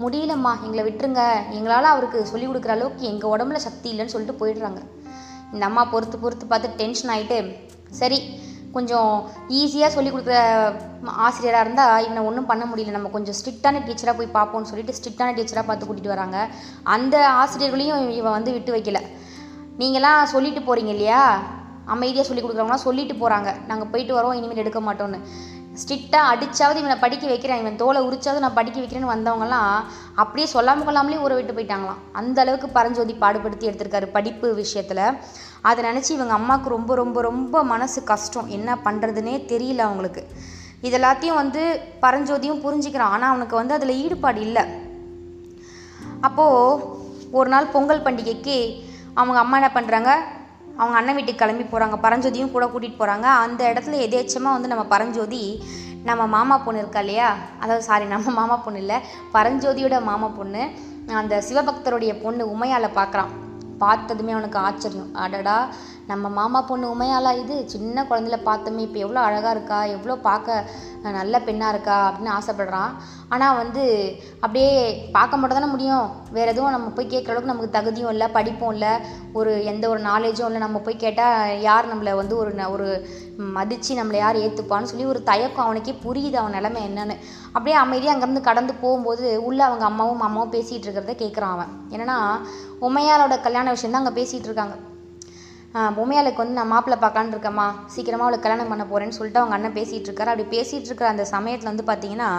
முடியலம்மா 0.00 0.50
எங்களை 0.64 0.82
விட்டுருங்க. 0.88 1.22
எங்களால் 1.50 1.92
அவருக்கு 1.92 2.26
சொல்லிக் 2.26 2.50
கொடுக்குற 2.50 2.68
அளவுக்கு 2.68 3.04
எங்கள் 3.06 3.30
உடம்புல 3.30 3.54
சக்தி 3.54 3.88
இல்லைன்னு 3.92 4.14
சொல்லிட்டு 4.14 4.46
போயிடுறாங்க. 4.46 4.80
இந்த 5.52 5.64
அம்மா 5.66 5.84
பொறுத்து 5.84 6.18
பொறுத்து 6.18 6.46
பார்த்து 6.46 6.68
டென்ஷன் 6.68 7.12
ஆகிட்டு 7.14 7.56
சரி 7.90 8.18
கொஞ்சம் 8.76 9.10
ஈஸியாக 9.60 9.90
சொல்லிக் 9.96 10.14
கொடுக்குற 10.14 10.38
ஆசிரியராக 11.26 11.64
இருந்தால் 11.64 12.04
இவனை 12.06 12.22
ஒன்றும் 12.28 12.48
பண்ண 12.50 12.64
முடியல. 12.70 12.96
நம்ம 12.96 13.12
கொஞ்சம் 13.16 13.36
ஸ்ட்ரிக்டான 13.40 13.82
டீச்சராக 13.88 14.16
போய் 14.20 14.36
பார்ப்போம்னு 14.38 14.70
சொல்லிட்டு 14.72 14.96
ஸ்ட்ரிக்டான 14.98 15.34
டீச்சராக 15.38 15.68
பார்த்து 15.68 15.88
கூட்டிகிட்டு 15.88 16.14
வராங்க. 16.14 16.38
அந்த 16.96 17.16
ஆசிரியர்களையும் 17.42 18.08
இவன் 18.20 18.36
வந்து 18.38 18.52
விட்டு 18.56 18.74
வைக்கல. 18.76 19.00
நீங்களாம் 19.82 20.32
சொல்லிட்டு 20.34 20.60
போகிறீங்க 20.68 20.92
இல்லையா? 20.96 21.22
அமைதியாக 21.94 22.26
சொல்லி 22.28 22.42
கொடுக்குறவங்களாம் 22.42 22.86
சொல்லிட்டு 22.86 23.14
போகிறாங்க 23.20 23.50
நாங்கள் 23.66 23.90
போயிட்டு 23.90 24.14
வரோம் 24.16 24.36
இனிமேல் 24.38 24.62
எடுக்க 24.62 24.80
மாட்டோன்னு 24.86 25.18
ஸ்ட்ரிக்டாக 25.80 26.30
அடித்தாவது 26.32 26.78
இவனை 26.82 26.96
படிக்க 27.04 27.24
வைக்கிறேன் 27.30 27.60
இவன் 27.62 27.78
தோலை 27.80 28.00
உரிச்சாவது 28.08 28.42
நான் 28.44 28.58
படிக்க 28.58 28.78
வைக்கிறேன்னு 28.80 29.12
வந்தவங்கலாம் 29.14 29.72
அப்படியே 30.22 30.46
சொல்லாமல் 30.52 30.86
கொள்ளாமலே 30.88 31.22
ஊற 31.24 31.34
விட்டு 31.38 31.56
போயிட்டாங்களாம். 31.56 32.00
அந்த 32.20 32.40
அளவுக்கு 32.44 32.68
பரஞ்சோதி 32.76 33.14
பாடுபடுத்தி 33.22 33.68
எடுத்திருக்காரு 33.70 34.06
படிப்பு 34.16 34.54
விஷயத்தில். 34.54 35.02
அதை 35.68 35.80
நினச்சி 35.88 36.10
இவங்க 36.16 36.34
அம்மாவுக்கு 36.38 36.68
ரொம்ப 36.76 36.94
ரொம்ப 36.94 37.20
ரொம்ப 37.20 37.62
மனசு 37.72 38.00
கஷ்டம். 38.12 38.48
என்ன 38.56 38.78
பண்ணுறதுனே 38.86 39.34
தெரியல 39.52 39.86
அவங்களுக்கு. 39.88 40.24
இது 40.86 40.96
எல்லாத்தையும் 40.98 41.40
வந்து 41.42 41.62
பரஞ்சோதியும் 42.04 42.62
புரிஞ்சுக்கிறான். 42.64 43.14
ஆனால் 43.16 43.30
அவனுக்கு 43.32 43.56
வந்து 43.56 43.76
அதில் 43.78 43.98
ஈடுபாடு 44.04 44.40
இல்லை. 44.40 44.64
அப்போது 46.20 46.82
ஒரு 47.38 47.48
நாள் 47.48 47.72
பொங்கல் 47.76 48.04
பண்டிகைக்கு 48.06 48.58
அவங்க 49.14 49.38
அம்மா 49.42 49.56
என்ன 49.60 49.70
பண்ணுறாங்க 49.74 50.10
அவங்க 50.76 50.96
அண்ணன் 50.96 51.14
வீட்டுக்கு 51.14 51.42
கிளம்பி 51.44 51.64
போகிறாங்க 51.64 51.96
பரஞ்சோதியும் 52.02 52.50
கூட 52.50 52.66
கூட்டிகிட்டு 52.66 53.00
போகிறாங்க 53.00 53.26
அந்த 53.44 53.62
இடத்துல 53.72 53.98
எதேச்சமாக 54.06 54.56
வந்து 54.56 54.68
நம்ம 54.68 54.84
பரஞ்சோதி 54.84 55.42
நம்ம 56.04 56.26
மாமா 56.26 56.58
பொண்ணு 56.58 56.80
இருக்கா 56.80 57.00
இல்லையா? 57.00 57.28
அதாவது 57.60 57.82
சாரி 57.82 58.04
நம்ம 58.04 58.30
மாமா 58.30 58.56
பொண்ணு 58.56 58.78
இல்லை. 58.78 58.98
பரஞ்சோதியோட 59.32 60.02
மாமா 60.02 60.26
பொண்ணு. 60.26 60.62
அந்த 61.14 61.42
சிவபக்தருடைய 61.48 62.22
பொண்ணு 62.22 62.44
உமையால் 62.54 62.96
பார்க்குறான் 62.96 63.32
பார்த்ததுமே 63.78 64.32
அவனுக்கு 64.32 64.58
ஆச்சரியம். 64.58 65.14
அடடா 65.14 65.56
நம்ம 66.06 66.28
மாமா 66.28 66.62
பொண்ணு 66.62 66.94
உமையாலா 66.94 67.38
இது? 67.38 67.68
சின்ன 67.68 68.02
குழந்தையில 68.02 68.36
பார்த்தோமே 68.44 68.78
இப்போ 68.78 68.98
எவ்வளோ 68.98 69.20
அழகாக 69.20 69.50
இருக்கா 69.50 69.84
எவ்வளோ 69.84 70.16
பார்க்க 70.16 70.64
நல்ல 71.02 71.40
பெண்ணாக 71.40 71.72
இருக்கா 71.72 71.96
அப்படின்னு 72.10 72.30
ஆசைப்படுறான். 72.30 72.92
ஆனால் 73.28 73.56
வந்து 73.56 73.82
அப்படியே 74.34 75.00
பார்க்க 75.12 75.36
மட்டும் 75.36 75.58
தானே 75.58 75.70
முடியும். 75.70 76.10
வேறு 76.30 76.48
எதுவும் 76.48 76.70
நம்ம 76.70 76.88
போய் 76.88 77.06
கேட்குற 77.06 77.24
அளவுக்கு 77.24 77.52
நமக்கு 77.52 77.70
தகுதியும் 77.70 78.10
இல்லை 78.10 78.28
படிப்பும் 78.28 78.72
இல்லை. 78.72 78.88
ஒரு 79.32 79.64
எந்த 79.64 79.88
ஒரு 79.88 80.00
நாலேஜும் 80.00 80.44
இல்லை. 80.44 80.58
நம்ம 80.58 80.78
போய் 80.78 80.96
கேட்டால் 80.96 81.60
யார் 81.60 81.90
நம்மளை 81.94 82.14
வந்து 82.14 82.36
ஒரு 82.36 82.54
ந- 82.54 82.70
ஒரு 82.70 83.08
மதித்து 83.36 83.94
நம்மளை 83.94 84.16
யார் 84.16 84.36
ஏற்றுப்பான்னு 84.36 84.82
சொல்லி 84.82 85.04
ஒரு 85.04 85.22
தயக்கம் 85.22 85.64
அவனுக்கே 85.64 85.98
புரியுது 86.04 86.34
அவன் 86.34 86.50
நிலைமை 86.50 86.82
என்னன்னு. 86.88 87.16
அப்படியே 87.46 87.76
அமைதியாக 87.76 88.18
அங்கேருந்து 88.18 88.40
கடந்து 88.40 88.74
போகும்போது 88.74 89.44
உள்ளே 89.44 89.64
அவங்க 89.64 89.84
அம்மாவும் 89.84 90.16
மாமாவும் 90.16 90.52
பேசிகிட்டு 90.52 90.86
இருக்கிறத 90.86 91.16
கேட்குறான் 91.22 91.54
அவன். 91.58 91.68
என்னன்னா 91.90 92.18
உமையாலோட 92.80 93.40
கல்யாண 93.40 93.70
விஷயம் 93.70 93.94
தான் 93.94 94.04
அங்கே 94.04 94.22
பேசிகிட்டு 94.22 94.48
இருக்காங்க. 94.50 94.76
பொம்மையாளுக்கு 95.96 96.42
வந்து 96.42 96.58
நான் 96.58 96.72
மாப்பிள்ளை 96.72 96.98
பார்க்கலான்னு 97.02 97.34
இருக்கேம்மா 97.34 97.66
சீக்கிரமாக 97.86 98.26
அவளுக்கு 98.26 98.44
கல்யாணம் 98.46 98.70
பண்ண 98.72 98.84
போகிறேன்னு 98.84 99.16
சொல்லிட்டு 99.18 99.40
அவங்க 99.40 99.56
அண்ணன் 99.56 99.76
பேசிகிட்டு 99.78 100.08
இருக்காரு 100.10 100.32
அப்படி 100.32 100.46
பேசிகிட்டு 100.56 100.88
இருக்கிற 100.90 101.08
அந்த 101.08 101.24
சமயத்தில் 101.34 101.70
வந்து 101.72 101.86
பார்த்தீங்கன்னா 101.90 102.30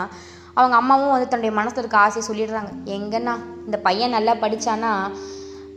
அவங்க 0.53 0.75
அம்மாவும் 0.75 1.12
வந்து 1.12 1.27
தன்னுடைய 1.27 1.53
மனசில் 1.56 1.82
இருக்க 1.82 1.98
ஆசையை 1.98 2.24
சொல்லிடுறாங்க. 2.27 2.72
எங்கன்னா 2.98 3.34
இந்த 3.65 3.77
பையன் 3.77 4.15
நல்லா 4.17 4.34
படித்தானா 4.44 4.91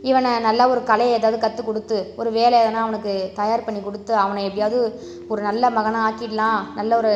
இவனை 0.09 0.29
நல்லா 0.45 0.63
ஒரு 0.73 0.81
கலையை 0.89 1.13
ஏதாவது 1.17 1.37
கற்றுக் 1.41 1.67
கொடுத்து 1.67 1.97
ஒரு 2.21 2.29
வேலை 2.37 2.55
எதனா 2.61 2.83
அவனுக்கு 2.85 3.11
தயார் 3.39 3.65
பண்ணி 3.65 3.81
கொடுத்து 3.87 4.13
அவனை 4.21 4.41
எப்படியாவது 4.47 4.79
ஒரு 5.31 5.41
நல்ல 5.47 5.63
மகனாக 5.77 6.05
ஆக்கிடலாம் 6.07 6.61
நல்ல 6.79 6.91
ஒரு 7.01 7.11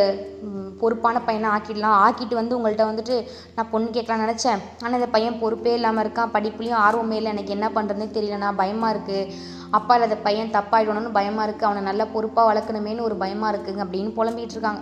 பொறுப்பான 0.82 1.18
பையனாக 1.28 1.56
ஆக்கிடலாம் 1.56 1.98
ஆக்கிட்டு 2.06 2.36
வந்து 2.40 2.56
உங்கள்கிட்ட 2.58 2.86
வந்துட்டு 2.90 3.16
நான் 3.56 3.70
பொண்ணு 3.74 3.88
கேட்கலான்னு 3.96 4.26
நினச்சேன். 4.26 4.62
ஆனால் 4.84 4.98
இந்த 5.00 5.10
பையன் 5.16 5.40
பொறுப்பே 5.44 5.74
இல்லாமல் 5.78 6.04
இருக்கான் 6.06 6.34
படிப்புலேயும் 6.36 6.82
ஆர்வமே 6.86 7.18
இல்லை 7.20 7.32
எனக்கு 7.36 7.56
என்ன 7.58 7.68
பண்ணுறதுனே 7.78 8.08
தெரியலண்ணா 8.18 8.50
பயமாக 8.62 8.94
இருக்குது 8.96 9.32
அப்பா 9.78 9.94
இல்லாத 9.98 10.18
பையன் 10.28 10.56
தப்பாயிடணும்னு 10.58 11.18
பயமாக 11.20 11.46
இருக்குது 11.48 11.70
அவனை 11.70 11.82
நல்லா 11.90 12.06
பொறுப்பாக 12.16 12.50
வளர்க்கணுமேனு 12.50 13.08
ஒரு 13.08 13.16
பயமாக 13.24 13.54
இருக்குங்க 13.54 13.82
அப்படின்னு 13.86 14.12
புலம்பிகிட்டு 14.20 14.56
இருக்காங்க. 14.58 14.82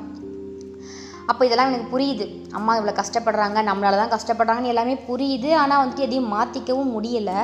அப்போ 1.31 1.41
இதெல்லாம் 1.48 1.69
எனக்கு 1.72 1.88
புரியுது. 1.93 2.25
அம்மா 2.57 2.72
இவ்வளோ 2.77 2.93
கஷ்டப்படுறாங்க 3.01 3.60
நம்மளால 3.69 4.00
தான் 4.01 4.15
கஷ்டப்படுறாங்கன்னு 4.15 4.74
எல்லாமே 4.74 4.95
புரியுது. 5.10 5.51
ஆனால் 5.62 5.81
வந்துட்டு 5.83 6.07
எதையும் 6.07 6.33
மாற்றிக்கவும் 6.36 6.93
முடியலை. 6.95 7.39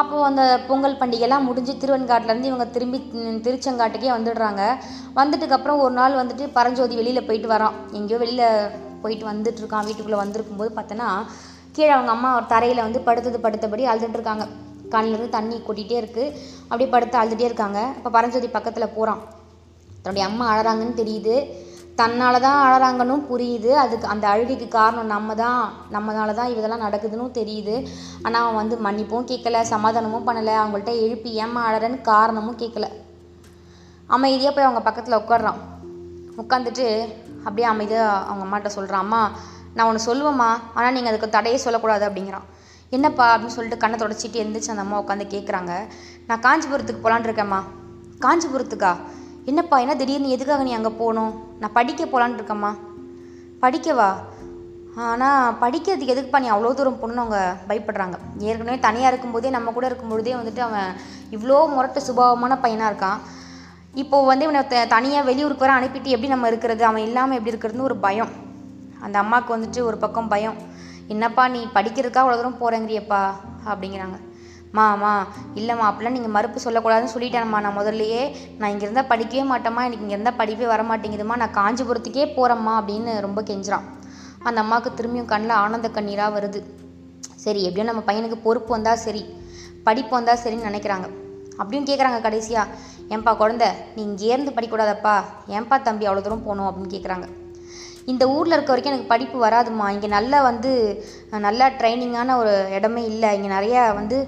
அப்போது 0.00 0.26
அந்த 0.28 0.42
பொங்கல் 0.68 0.98
பண்டிகைலாம் 1.00 1.46
முடிஞ்சு 1.48 1.74
திருவெண்காட்டிலேருந்து 1.82 2.50
இவங்க 2.50 2.66
திரும்பி 2.76 2.98
திருச்செங்காட்டுக்கே 3.44 4.10
வந்துடுறாங்க. 4.16 4.62
வந்துட்டுக்கப்புறம் 5.20 5.82
ஒரு 5.84 5.94
நாள் 6.00 6.18
வந்துட்டு 6.20 6.46
பரஞ்சோதி 6.58 6.94
வெளியில் 7.00 7.26
போயிட்டு 7.28 7.48
வரான். 7.54 7.76
எங்கேயோ 7.98 8.18
வெளியில் 8.24 8.46
போயிட்டு 9.02 9.26
வந்துட்டுருக்கான். 9.32 9.86
வீட்டுக்குள்ளே 9.88 10.20
வந்திருக்கும்போது 10.22 10.72
பார்த்தோன்னா 10.78 11.08
கீழே 11.76 11.92
அவங்க 11.96 12.10
அம்மா 12.16 12.28
ஒரு 12.38 12.46
தரையில் 12.52 12.84
வந்து 12.86 13.00
படுத்தது 13.08 13.38
படுத்தபடி 13.46 13.84
அழுதுட்டுருக்காங்க 13.92 14.44
கண்ணிலேருந்து 14.94 15.36
தண்ணி 15.36 15.56
கொட்டிகிட்டே 15.66 15.96
இருக்குது 16.02 16.34
அப்படியே 16.68 16.88
படுத்து 16.94 17.16
அழுதுகிட்டே 17.20 17.48
இருக்காங்க. 17.50 17.78
அப்போ 17.96 18.10
பரஞ்சோதி 18.16 18.48
பக்கத்தில் 18.56 18.94
போகிறான் 18.96 19.22
தன்னுடைய 20.02 20.24
அம்மா 20.30 20.44
அழறாங்கன்னு 20.52 21.00
தெரியுது. 21.02 21.36
தன்னால் 21.98 22.44
தான் 22.46 22.58
அழறாங்கன்னு 22.64 23.14
புரியுது. 23.28 23.70
அதுக்கு 23.72 24.06
அந்த 24.06 24.28
அழுகைக்கு 24.28 24.68
காரணம் 24.68 25.06
நம்ம 25.06 25.34
தான் 25.34 25.72
நம்மனால 25.94 26.34
தான் 26.34 26.50
இதெல்லாம் 26.54 26.84
நடக்குதுன்னு 26.86 27.26
தெரியுது. 27.38 27.88
ஆனால் 28.22 28.42
அவன் 28.42 28.54
வந்து 28.54 28.76
மன்னிப்பும் 28.76 29.28
கேட்கல 29.30 29.60
சமாதானமும் 29.60 30.26
பண்ணலை. 30.28 30.54
அவங்கள்ட்ட 30.62 30.94
எழுப்பி 31.04 31.32
ஏம்மா 31.32 31.72
அழறன்னு 31.72 32.00
காரணமும் 32.00 32.58
கேட்கல. 32.58 32.88
அமைதியாக 34.06 34.54
போய் 34.54 34.64
அவங்க 34.64 34.82
பக்கத்தில் 34.82 35.18
உட்காடுறான் 35.22 35.60
உட்காந்துட்டு 36.42 37.08
அப்படியே 37.44 37.68
அமைதியாக 37.68 38.18
அவங்க 38.28 38.44
அம்மாட்ட 38.46 38.66
சொல்கிறான் 38.66 39.00
அம்மா 39.00 39.30
நான் 39.74 39.86
ஒன்று 39.86 40.06
சொல்லுவேம்மா. 40.08 40.50
ஆனால் 40.74 40.92
நீங்கள் 40.92 41.12
அதுக்கு 41.12 41.34
தடையே 41.38 41.56
சொல்லக்கூடாது 41.56 42.08
அப்படிங்கிறான். 42.08 42.46
என்னப்பா? 42.90 43.36
அப்படின்னு 43.36 43.56
சொல்லிட்டு 43.56 43.82
கண்ணை 43.82 43.98
தொடச்சிட்டு 43.98 44.40
எழுந்திரிச்சு 44.42 44.72
அந்த 44.74 44.84
அம்மா 44.86 45.02
உட்காந்து 45.02 45.26
கேட்குறாங்க 45.34 45.72
நான் 46.26 46.44
காஞ்சிபுரத்துக்கு 46.46 47.02
போகலான்னு 47.02 47.28
இருக்கேம்மா. 47.30 47.62
காஞ்சிபுரத்துக்கா? 48.24 48.96
என்னப்பா? 49.44 49.78
என்ன 49.78 49.94
திடீர்னு 49.94 50.28
எதுக்காக 50.28 50.62
நீ 50.62 50.72
அங்கே 50.72 50.88
போகணும்? 50.88 51.45
நான் 51.60 51.76
படிக்க 51.78 52.02
போகலான் 52.04 52.36
இருக்கேம்மா. 52.38 52.70
படிக்கவா 53.62 54.10
ஆனால் 55.06 55.54
படிக்கிறதுக்கு 55.62 56.12
எதுக்குப்பா 56.14 56.40
நீ 56.42 56.48
அவ்வளோ 56.52 56.74
தூரம் 56.76 57.00
பொண்ணு 57.00 57.22
அவங்க 57.22 57.40
பயப்படுறாங்க. 57.68 58.16
ஏற்கனவே 58.48 58.76
தனியாக 58.86 59.10
இருக்கும்போதே 59.12 59.48
நம்ம 59.56 59.72
கூட 59.76 59.86
இருக்கும்பொழுதே 59.90 60.34
வந்துட்டு 60.38 60.62
அவன் 60.68 60.90
இவ்வளோ 61.36 61.58
முரட்டு 61.74 62.00
சுபாவமான 62.08 62.56
பையனாக 62.64 62.90
இருக்கான். 62.90 63.20
இப்போ 64.02 64.16
வந்து 64.30 64.46
இவனை 64.46 64.62
த 64.70 64.84
தனியாக 64.94 65.26
வெளியூருக்கு 65.28 65.64
வர 65.64 65.74
அனுப்பிட்டு 65.78 66.14
எப்படி 66.14 66.30
நம்ம 66.32 66.48
இருக்கிறது? 66.52 66.82
அவன் 66.90 67.06
இல்லாமல் 67.08 67.36
எப்படி 67.38 67.52
இருக்கிறதுன்னு 67.52 67.88
ஒரு 67.90 67.96
பயம். 68.06 68.32
அந்த 69.04 69.16
அம்மாவுக்கு 69.22 69.54
வந்துட்டு 69.56 69.80
ஒரு 69.88 69.98
பக்கம் 70.04 70.32
பயம். 70.34 70.56
என்னப்பா 71.14 71.42
நீ 71.48 71.60
படிக்கிறதுக்காக 71.76 72.24
அவ்வளோ 72.24 72.38
தூரம் 72.40 72.60
போகிறேங்கிறியப்பா 72.62 73.22
அப்படிங்கிறாங்க. 73.70 74.16
மாமா 74.78 75.12
இல்லைம்மா 75.58 75.84
அப்படிலாம் 75.88 76.16
நீங்கள் 76.18 76.34
மறுப்பு 76.36 76.64
சொல்லக்கூடாதுன்னு 76.64 77.14
சொல்லிட்டேன்ம்மா. 77.14 77.60
நான் 77.66 77.78
முதல்லையே 77.80 78.22
நான் 78.58 78.72
இங்கே 78.74 78.86
இருந்தால் 78.86 79.10
படிக்கவே 79.12 79.44
மாட்டேம்மா 79.52 79.84
எனக்கு 79.88 80.04
இங்கே 80.06 80.16
இருந்தால் 80.16 80.38
படிப்பே 80.40 80.66
வர 80.72 80.82
மாட்டேங்குதும்மா 80.90 81.36
நான் 81.42 81.56
காஞ்சிபுரத்துக்கே 81.60 82.26
போகிறேம்மா 82.38 82.74
அப்படின்னு 82.80 83.14
ரொம்ப 83.26 83.42
கெஞ்சுறான். 83.50 83.86
அந்த 84.48 84.58
அம்மாவுக்கு 84.64 84.90
திரும்பியும் 84.98 85.30
கண்ணில் 85.32 85.60
ஆனந்த 85.62 85.88
கண்ணீராக 85.96 86.36
வருது. 86.38 86.62
சரி 87.44 87.60
எப்படியும் 87.68 87.90
நம்ம 87.92 88.02
பையனுக்கு 88.10 88.38
பொறுப்பு 88.46 88.70
வந்தால் 88.76 89.02
சரி 89.06 89.24
படிப்பு 89.88 90.12
வந்தால் 90.16 90.40
சரின்னு 90.44 90.68
நினைக்கிறாங்க. 90.70 91.08
அப்படியும் 91.60 91.88
கேட்குறாங்க 91.88 92.20
கடைசியாக 92.26 92.72
ஏன்பா 93.14 93.32
குழந்த 93.40 93.64
நீ 93.96 94.00
இங்கேருந்து 94.08 94.54
படிக்கக்கூடாதப்பா. 94.54 95.16
ஏன்பா 95.56 95.76
தம்பி 95.88 96.06
அவ்வளோ 96.08 96.22
தூரம் 96.24 96.46
போகணும்? 96.46 96.68
அப்படின்னு 96.68 96.94
கேட்குறாங்க 96.94 97.26
இந்த 98.12 98.24
ஊரில் 98.34 98.54
இருக்க 98.54 98.70
வரைக்கும் 98.72 98.92
எனக்கு 98.92 99.12
படிப்பு 99.12 99.36
வராதும்மா. 99.44 99.86
இங்கே 99.94 100.08
நல்லா 100.16 100.38
வந்து 100.48 100.72
நல்லா 101.46 101.66
ட்ரைனிங்கான 101.78 102.36
ஒரு 102.40 102.52
இடமே 102.78 103.02
இல்லை. 103.12 103.30
இங்கே 103.36 103.50
நிறையா 103.54 103.82
வந்து 104.00 104.18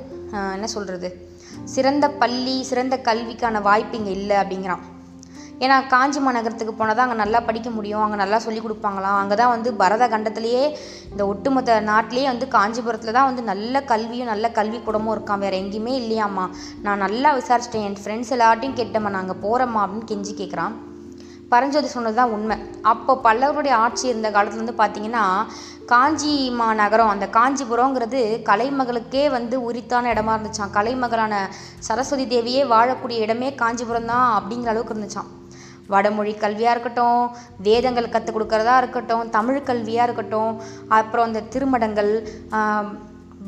என்ன 0.57 0.67
சொல்கிறது 0.77 1.09
சிறந்த 1.75 2.07
பள்ளி 2.21 2.55
சிறந்த 2.71 2.97
கல்விக்கான 3.09 3.61
வாய்ப்பு 3.67 3.99
இங்கே 3.99 4.15
இல்லை 4.21 4.37
அப்படிங்கிறான். 4.43 4.85
ஏன்னா 5.65 5.77
காஞ்சி 5.93 6.21
மாநகரத்துக்கு 6.25 6.75
போனால் 6.81 6.97
தான் 6.99 7.07
அங்கே 7.07 7.19
நல்லா 7.23 7.39
படிக்க 7.47 7.69
முடியும். 7.77 8.03
அங்கே 8.03 8.19
நல்லா 8.21 8.39
சொல்லி 8.45 8.61
கொடுப்பாங்களாம். 8.65 9.17
அங்கே 9.23 9.37
தான் 9.41 9.53
வந்து 9.55 9.71
பரத 9.81 10.07
கண்டத்திலேயே 10.13 10.63
இந்த 11.13 11.23
ஒட்டுமொத்த 11.33 11.81
நாட்டிலேயே 11.89 12.27
வந்து 12.33 12.49
காஞ்சிபுரத்தில் 12.57 13.17
தான் 13.17 13.29
வந்து 13.31 13.45
நல்ல 13.53 13.83
கல்வியும் 13.93 14.31
நல்ல 14.33 14.49
கல்வி 14.59 14.81
கூடமும் 14.81 15.15
இருக்கான். 15.15 15.43
வேறு 15.45 15.61
எங்கேயுமே 15.63 15.95
இல்லையாம்மா. 16.03 16.45
நான் 16.87 17.05
நல்லா 17.07 17.33
விசாரிச்சிட்டேன். 17.41 17.87
என் 17.89 18.01
ஃப்ரெண்ட்ஸ் 18.03 18.35
எல்லாட்டையும் 18.37 18.79
கேட்டேம்மா. 18.83 19.13
நாங்கள் 19.19 19.43
போகிறோம்மா 19.47 19.83
அப்படின்னு 19.87 20.11
கெஞ்சி 20.13 20.35
கேட்குறான் 20.43 20.77
பரஞ்சோதி 21.53 21.89
சொன்னது 21.93 22.17
தான் 22.21 22.33
உண்மை. 22.37 22.57
அப்போ 22.93 23.13
பல்லவருடைய 23.27 23.75
ஆட்சி 23.85 24.05
இருந்த 24.11 24.29
காலத்தில் 24.31 24.63
வந்து 24.63 24.77
பார்த்தீங்கன்னா 24.81 25.25
காஞ்சி 25.93 26.35
மாநகரம் 26.61 27.13
அந்த 27.13 27.27
காஞ்சிபுரங்கிறது 27.37 28.21
கலைமகளுக்கே 28.49 29.25
வந்து 29.37 29.57
உரித்தான 29.69 30.11
இடமா 30.15 30.33
இருந்துச்சான் 30.35 30.75
கலைமகளான 30.77 31.35
சரஸ்வதி 31.89 32.27
தேவியே 32.35 32.65
வாழக்கூடிய 32.75 33.25
இடமே 33.27 33.51
காஞ்சிபுரம் 33.63 34.11
தான் 34.13 34.29
அப்படிங்கிற 34.37 34.73
அளவுக்கு 34.73 34.95
இருந்துச்சான் 34.95 35.31
வடமொழி 35.89 36.33
கல்வியாக 36.37 36.75
இருக்கட்டும் 36.75 37.21
வேதங்கள் 37.61 38.15
கற்றுக் 38.15 38.37
கொடுக்கறதா 38.37 38.75
இருக்கட்டும் 38.79 39.31
தமிழ் 39.37 39.67
கல்வியாக 39.69 40.07
இருக்கட்டும் 40.09 40.53
அப்புறம் 40.89 41.27
அந்த 41.29 41.47
திருமடங்கள் 41.53 42.13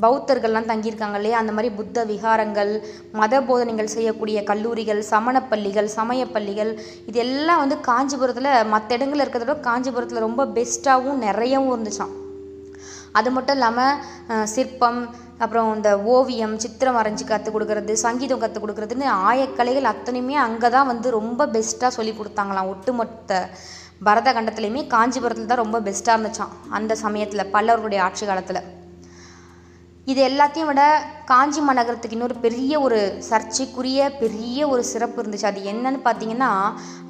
பௌத்தர்கள்லாம் 0.02 0.68
தங்கியிருக்காங்க 0.70 1.18
இல்லையா? 1.20 1.38
அந்த 1.42 1.52
மாதிரி 1.56 1.70
புத்த 1.78 2.04
விகாரங்கள் 2.10 2.72
மத 3.20 3.40
போதனைகள் 3.48 3.92
செய்யக்கூடிய 3.94 4.38
கல்லூரிகள் 4.50 5.00
சமணப் 5.12 5.48
பள்ளிகள் 5.50 5.88
சமயப் 5.98 6.32
பள்ளிகள் 6.34 6.70
இது 7.10 7.18
எல்லாம் 7.26 7.62
வந்து 7.62 7.78
காஞ்சிபுரத்தில் 7.88 8.50
மற்ற 8.74 8.88
இடங்களில் 8.98 9.24
இருக்கிறத 9.24 9.48
விட 9.48 9.58
காஞ்சிபுரத்தில் 9.68 10.26
ரொம்ப 10.26 10.46
பெஸ்ட்டாகவும் 10.58 11.22
நிறையவும் 11.26 11.72
இருந்துச்சாம். 11.74 12.14
அது 13.18 13.28
மட்டும் 13.36 13.56
இல்லாமல் 13.58 14.46
சிற்பம் 14.54 15.00
அப்புறம் 15.44 15.68
இந்த 15.76 15.90
ஓவியம் 16.14 16.56
சித்திரம் 16.62 16.98
வரைஞ்சி 16.98 17.24
கற்றுக் 17.26 17.54
கொடுக்கறது 17.54 17.92
சங்கீதம் 18.06 18.42
கற்றுக் 18.42 18.64
கொடுக்குறதுன்னு 18.64 19.06
ஆயக்கலைகள் 19.28 19.90
அத்தனையுமே 19.92 20.36
அங்கே 20.46 20.68
தான் 20.76 20.90
வந்து 20.92 21.10
ரொம்ப 21.18 21.46
பெஸ்ட்டாக 21.54 21.92
சொல்லி 21.98 22.12
கொடுத்தாங்களாம். 22.18 22.70
ஒட்டுமொத்த 22.74 23.40
பரத 24.08 24.28
கண்டத்துலேயுமே 24.36 24.82
காஞ்சிபுரத்தில் 24.96 25.50
தான் 25.52 25.64
ரொம்ப 25.64 25.80
பெஸ்ட்டாக 25.88 26.16
இருந்துச்சாம் 26.16 26.52
அந்த 26.78 26.92
சமயத்தில் 27.04 27.50
பல்லவர்களுடைய 27.54 28.02
ஆட்சி 28.08 28.26
காலத்தில். 28.26 28.62
இது 30.06 30.20
எல்லாத்தையும் 30.28 30.70
விட 30.70 30.82
காஞ்சி 31.24 31.60
மாநகரத்துக்கு 31.60 32.16
இன்னொரு 32.16 32.36
பெரிய 32.44 32.72
ஒரு 32.80 32.98
சர்ச்சைக்குரிய 33.28 34.10
பெரிய 34.20 34.68
ஒரு 34.68 34.82
சிறப்பு 34.84 35.22
இருந்துச்சு. 35.22 35.50
அது 35.50 35.60
என்னன்னு 35.72 36.00
பார்த்தீங்கன்னா 36.06 36.50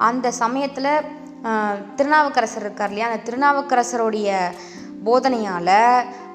அந்த 0.08 0.30
சமயத்தில் 0.42 0.90
திருநாவுக்கரசர் 1.96 2.62
இருக்கார் 2.62 2.90
இல்லையா? 2.90 3.08
அந்த 3.10 3.22
திருநாவுக்கரசருடைய 3.26 4.30
போதனையால் 5.04 5.76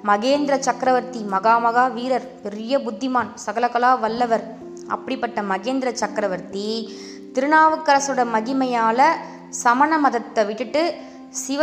மகேந்திர 0.09 0.55
சக்கரவர்த்தி 0.59 1.19
மகாமகா 1.33 1.83
வீரர் 1.93 2.27
பெரிய 2.43 2.79
புத்திமான் 2.79 3.31
சகலகலா 3.45 3.99
வல்லவர் 3.99 4.45
அப்படிப்பட்ட 4.87 5.41
மகேந்திர 5.41 5.91
சக்கரவர்த்தி 5.93 6.67
திருநாவுக்கரசோட 7.35 8.23
மகிமையால் 8.35 9.07
சமண 9.49 9.97
மதத்தை 9.97 10.45
விட்டுட்டு 10.45 10.81
சிவ 11.43 11.61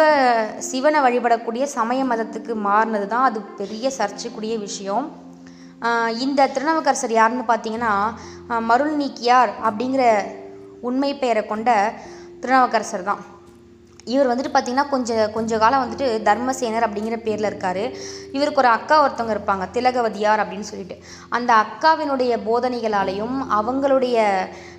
சிவனை 0.70 1.00
வழிபடக்கூடிய 1.00 1.64
சமய 1.74 2.04
மதத்துக்கு 2.04 2.54
மாறினது 2.68 3.06
தான் 3.06 3.28
அது 3.28 3.40
பெரிய 3.60 3.86
சர்ச்சைக்குரிய 3.98 4.54
விஷயம். 4.58 5.06
இந்த 6.24 6.48
திருநாவுக்கரசர் 6.54 7.18
யாருன்னு 7.18 7.44
பார்த்தீங்கன்னா 7.48 7.92
மருள் 8.70 8.94
நீக்கியார் 9.02 9.52
அப்படிங்கிற 9.68 10.04
உண்மை 10.88 11.12
பெயரை 11.22 11.44
கொண்ட 11.46 11.70
திருநாவுக்கரசர் 12.42 13.08
தான். 13.10 13.22
இவர் 14.12 14.30
வந்துட்டு 14.30 14.52
பார்த்தீங்கன்னா 14.52 14.88
கொஞ்சம் 14.92 15.32
கொஞ்ச 15.34 15.58
காலம் 15.62 15.82
வந்துட்டு 15.82 16.06
தர்மசேனர் 16.28 16.86
அப்படிங்கிற 16.86 17.16
பேரில் 17.26 17.48
இருக்கார். 17.50 17.84
இவருக்கு 18.36 18.62
ஒரு 18.62 18.70
அக்கா 18.76 18.96
ஒருத்தவங்க 19.04 19.34
இருப்பாங்க 19.36 19.66
திலகவதியார் 19.76 20.42
அப்படின்னு 20.44 20.70
சொல்லிட்டு. 20.70 20.96
அந்த 21.36 21.50
அக்காவினுடைய 21.64 22.32
போதனைகளாலையும் 22.48 23.36
அவங்களுடைய 23.58 24.26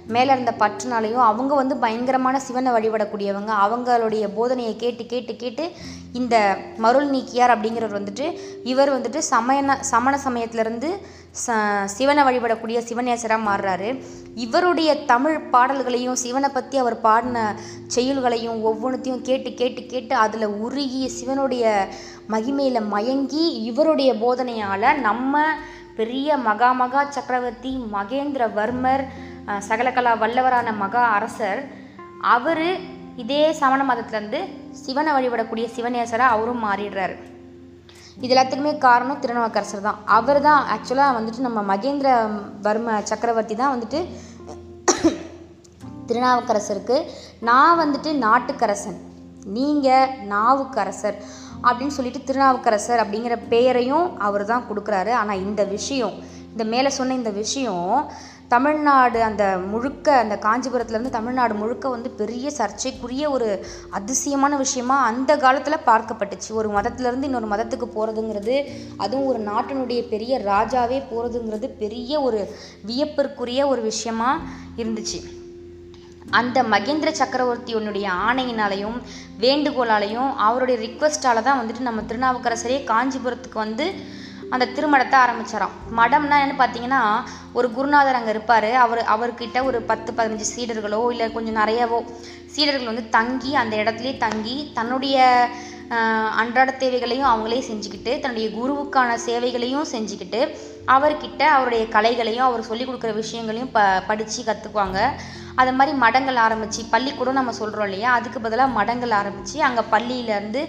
மேலே 0.07 0.31
இருந்த 0.33 0.53
பற்றுனாலையும் 0.59 1.25
அவங்க 1.29 1.55
வந்து 1.55 1.75
பயங்கரமான 1.77 2.39
சிவனை 2.39 2.71
வழிபடக்கூடியவங்க. 2.71 3.51
அவங்களுடைய 3.65 4.23
போதனையை 4.37 4.75
கேட்டு 4.75 5.05
கேட்டு 5.05 5.35
கேட்டு 5.35 5.71
இந்த 6.13 6.35
மருள் 6.77 7.09
நீக்கியார் 7.09 7.53
அப்படிங்கிறவர் 7.53 7.97
வந்துட்டு 7.99 8.25
இவர் 8.63 8.91
வந்துட்டு 8.95 9.17
சமயன 9.17 9.77
சமண 9.81 10.17
சமயத்திலிருந்து 10.17 10.89
ச 11.45 11.53
சிவனை 11.85 12.23
வழிபடக்கூடிய 12.23 12.79
சிவநேசராக 12.89 13.47
மாறுறாரு. 13.47 14.01
இவருடைய 14.35 15.05
தமிழ் 15.05 15.39
பாடல்களையும் 15.39 16.15
சிவனை 16.15 16.49
பற்றி 16.49 16.77
அவர் 16.77 17.01
பாடின 17.01 17.55
செயல்களையும் 17.87 18.59
ஒவ்வொன்றத்தையும் 18.65 19.21
கேட்டு 19.21 19.53
கேட்டு 19.53 19.85
கேட்டு 19.85 20.15
அதில் 20.15 20.47
உருகி 20.47 21.07
சிவனுடைய 21.07 21.87
மகிமையில் 22.29 22.87
மயங்கி 22.87 23.63
இவருடைய 23.63 24.13
போதனையால் 24.13 25.01
நம்ம 25.01 25.41
பெரிய 25.95 26.37
மகா 26.37 26.71
மகா 26.71 27.09
சக்கரவர்த்தி 27.09 27.71
மகேந்திரவர்மர் 27.93 28.53
வர்மர் 28.59 29.03
சகலகலா 29.47 30.11
வல்லவரான 30.23 30.71
மகா 30.81 31.03
அரசர் 31.17 31.61
அவர் 32.35 32.67
இதே 33.23 33.41
சமண 33.59 33.81
மதத்துலேருந்து 33.89 34.39
சிவனை 34.83 35.11
வழிபடக்கூடிய 35.15 35.65
சிவநேசராக 35.75 36.35
அவரும் 36.35 36.63
மாறிடுறாரு. 36.65 37.15
இது 38.23 38.33
எல்லாத்துக்குமே 38.33 38.73
காரணம் 38.77 39.19
திருநாவுக்கரசர் 39.19 39.85
தான். 39.87 39.99
அவர் 40.17 40.39
தான் 40.47 40.61
ஆக்சுவலாக 40.73 41.15
வந்துட்டு 41.17 41.45
நம்ம 41.47 41.61
மகேந்திர 41.71 42.09
வர்ம 42.67 42.97
சக்கரவர்த்தி 43.11 43.55
தான் 43.61 43.73
வந்துட்டு 43.75 43.99
திருநாவுக்கரசருக்கு 46.07 46.97
நான் 47.49 47.79
வந்துட்டு 47.83 48.09
நாட்டுக்கரசன் 48.25 48.99
நீங்கள் 49.57 50.11
நாவுக்கரசர் 50.33 51.17
அப்படின்னு 51.65 51.95
சொல்லிட்டு 51.97 52.21
திருநாவுக்கரசர் 52.27 53.01
அப்படிங்கிற 53.03 53.35
பெயரையும் 53.53 54.07
அவர் 54.27 54.45
தான் 54.45 54.67
கொடுக்குறாரு. 54.69 55.11
ஆனால் 55.21 55.43
இந்த 55.47 55.63
விஷயம் 55.75 56.15
இந்த 56.53 56.63
மேலே 56.73 56.89
சொன்ன 56.97 57.15
இந்த 57.19 57.31
விஷயம் 57.43 57.91
தமிழ்நாடு 58.53 59.19
அந்த 59.23 59.43
முழுக்க 59.71 60.07
அந்த 60.23 60.35
காஞ்சிபுரத்துலேருந்து 60.45 61.15
தமிழ்நாடு 61.17 61.53
முழுக்க 61.53 61.85
வந்து 61.89 62.09
பெரிய 62.21 62.45
சர்ச்சைக்குரிய 62.59 63.29
ஒரு 63.29 63.47
அதிசயமான 63.99 64.57
விஷயமா 64.63 64.97
அந்த 65.11 65.31
காலத்தில் 65.37 65.85
பார்க்கப்பட்டுச்சு. 65.89 66.49
ஒரு 66.59 66.69
மதத்துலேருந்து 66.77 67.29
இன்னொரு 67.29 67.49
மதத்துக்கு 67.53 67.87
போகிறதுங்கிறது 67.95 68.57
அதுவும் 68.97 69.29
ஒரு 69.31 69.39
நாட்டினுடைய 69.51 70.01
பெரிய 70.09 70.41
ராஜாவே 70.51 70.99
போகிறதுங்கிறது 71.11 71.69
பெரிய 71.83 72.21
ஒரு 72.21 72.41
வியப்பிற்குரிய 72.89 73.61
ஒரு 73.67 73.81
விஷயமா 73.91 74.31
இருந்துச்சு. 74.81 75.21
அந்த 76.39 76.57
மகேந்திர 76.73 77.09
சக்கரவர்த்தியனுடைய 77.21 78.07
ஆணையினாலையும் 78.27 78.97
வேண்டுகோளாலையும் 79.43 80.29
அவருடைய 80.47 80.77
ரிக்வெஸ்ட்டால் 80.85 81.47
தான் 81.47 81.59
வந்துட்டு 81.61 81.87
நம்ம 81.87 82.01
திருநாவுக்கரசரே 82.01 82.77
காஞ்சிபுரத்துக்கு 82.91 83.59
வந்து 83.65 83.87
அந்த 84.53 84.65
திருமணத்தை 84.75 85.17
ஆரம்பிச்சாராம் 85.23 85.75
மடம்னா 85.99 86.37
என்னன்னு 86.41 86.61
பார்த்தீங்கன்னா 86.61 87.01
ஒரு 87.57 87.67
குருநாதர் 87.75 88.19
அங்கே 88.19 88.33
இருப்பார். 88.35 88.69
அவர் 88.83 89.01
அவர்கிட்ட 89.15 89.59
ஒரு 89.69 89.79
பத்து 89.91 90.11
பதினஞ்சு 90.17 90.47
சீடர்களோ 90.53 91.01
இல்லை 91.13 91.27
கொஞ்சம் 91.35 91.59
நிறையவோ 91.61 91.99
சீடர்கள் 92.55 92.91
வந்து 92.91 93.05
தங்கி 93.17 93.51
அந்த 93.61 93.75
இடத்துலேயே 93.83 94.15
தங்கி 94.25 94.57
தன்னுடைய 94.77 95.17
அன்றாட 96.41 96.69
தேவைகளையும் 96.81 97.29
அவங்களே 97.31 97.59
செஞ்சுக்கிட்டு 97.69 98.11
தன்னுடைய 98.21 98.47
குருவுக்கான 98.57 99.17
சேவைகளையும் 99.25 99.91
செஞ்சுக்கிட்டு 99.93 100.41
அவர்கிட்ட 100.93 101.41
அவருடைய 101.55 101.83
கலைகளையும் 101.95 102.47
அவர் 102.47 102.67
சொல்லிக் 102.69 102.89
கொடுக்குற 102.89 103.11
விஷயங்களையும் 103.19 103.73
ப 103.75 103.81
படித்து 104.07 104.41
கற்றுக்குவாங்க 104.43 104.99
அது 105.61 105.71
மாதிரி 105.77 105.93
மடங்கள் 106.03 106.39
ஆரம்பித்து 106.45 106.81
பள்ளிக்கூடம் 106.93 107.39
நம்ம 107.39 107.51
சொல்கிறோம் 107.59 107.87
இல்லையா? 107.87 108.09
அதுக்கு 108.17 108.39
பதிலாக 108.45 108.75
மடங்கள் 108.77 109.13
ஆரம்பித்து 109.19 109.57
அங்கே 109.67 109.83
பள்ளியிலேருந்து 109.93 110.61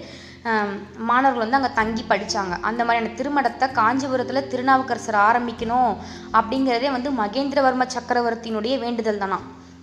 மாணவர்கள் 1.09 1.45
வந்து 1.45 1.59
அங்கே 1.59 1.73
தங்கி 1.81 2.03
படித்தாங்க 2.09 2.55
அந்த 2.69 2.81
மாதிரியான 2.87 3.13
திருமடத்தை 3.19 3.67
காஞ்சிபுரத்தில் 3.81 4.49
திருநாவுக்கரசர் 4.53 5.19
ஆரம்பிக்கணும் 5.29 5.93
அப்படிங்கிறதே 6.39 6.89
வந்து 6.97 7.11
மகேந்திரவர்ம 7.21 7.87
சக்கரவர்த்தியினுடைய 7.95 8.75
வேண்டுதல் 8.85 9.23
தானா. 9.23 9.39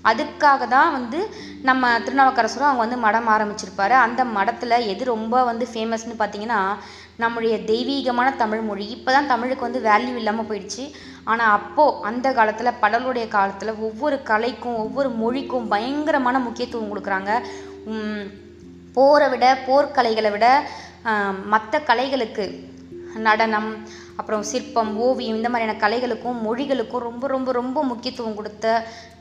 அதுக்காக 0.10 0.68
தான் 0.75 0.91
வந்து 0.98 1.20
நம்ம 1.70 1.89
திருநாவுக்கரசரும் 2.06 2.68
அவங்க 2.70 2.84
வந்து 2.86 3.00
மடம் 3.06 3.30
ஆரம்பிச்சிருப்பாரு. 3.36 3.96
அந்த 4.06 4.22
மடத்தில் 4.38 4.86
எது 4.94 5.03
ரொம்ப 5.13 5.44
வந்து 5.50 5.65
ஃபேமஸ்னு 5.72 6.15
பார்த்தீங்கன்னா 6.22 6.62
நம்முடைய 7.24 7.56
தெய்வீகமான 7.72 8.27
தமிழ் 8.44 8.63
மொழி. 8.70 8.86
இப்போ 8.96 9.10
தான் 9.15 9.32
தமிழுக்கு 9.34 9.68
வந்து 9.68 9.82
வேல்யூ 9.89 10.15
இல்லாமல் 10.22 10.48
போயிடுச்சு. 10.51 10.86
ஆனால் 11.32 11.53
அப்போது 11.58 12.00
அந்த 12.10 12.27
காலத்தில் 12.38 12.80
படலுடைய 12.84 13.25
காலத்தில் 13.38 13.80
ஒவ்வொரு 13.88 14.18
கலைக்கும் 14.32 14.80
ஒவ்வொரு 14.86 15.12
மொழிக்கும் 15.24 15.70
பயங்கரமான 15.74 16.39
முக்கியத்துவம் 16.48 16.91
கொடுக்குறாங்க. 16.94 17.32
போரை 18.98 19.29
விட 19.33 19.45
போர்க்கலைகளை 19.67 20.31
விட 20.36 20.48
மற்ற 21.53 21.79
கலைகளுக்கு 21.89 22.45
நடனம் 23.25 23.69
அப்புறம் 24.19 24.43
சிற்பம் 24.50 24.91
ஓவியம் 25.05 25.38
இந்த 25.38 25.48
மாதிரியான 25.50 25.79
கலைகளுக்கும் 25.83 26.38
மொழிகளுக்கும் 26.45 27.03
ரொம்ப 27.07 27.25
ரொம்ப 27.33 27.50
ரொம்ப 27.57 27.79
முக்கியத்துவம் 27.89 28.38
கொடுத்த 28.38 28.65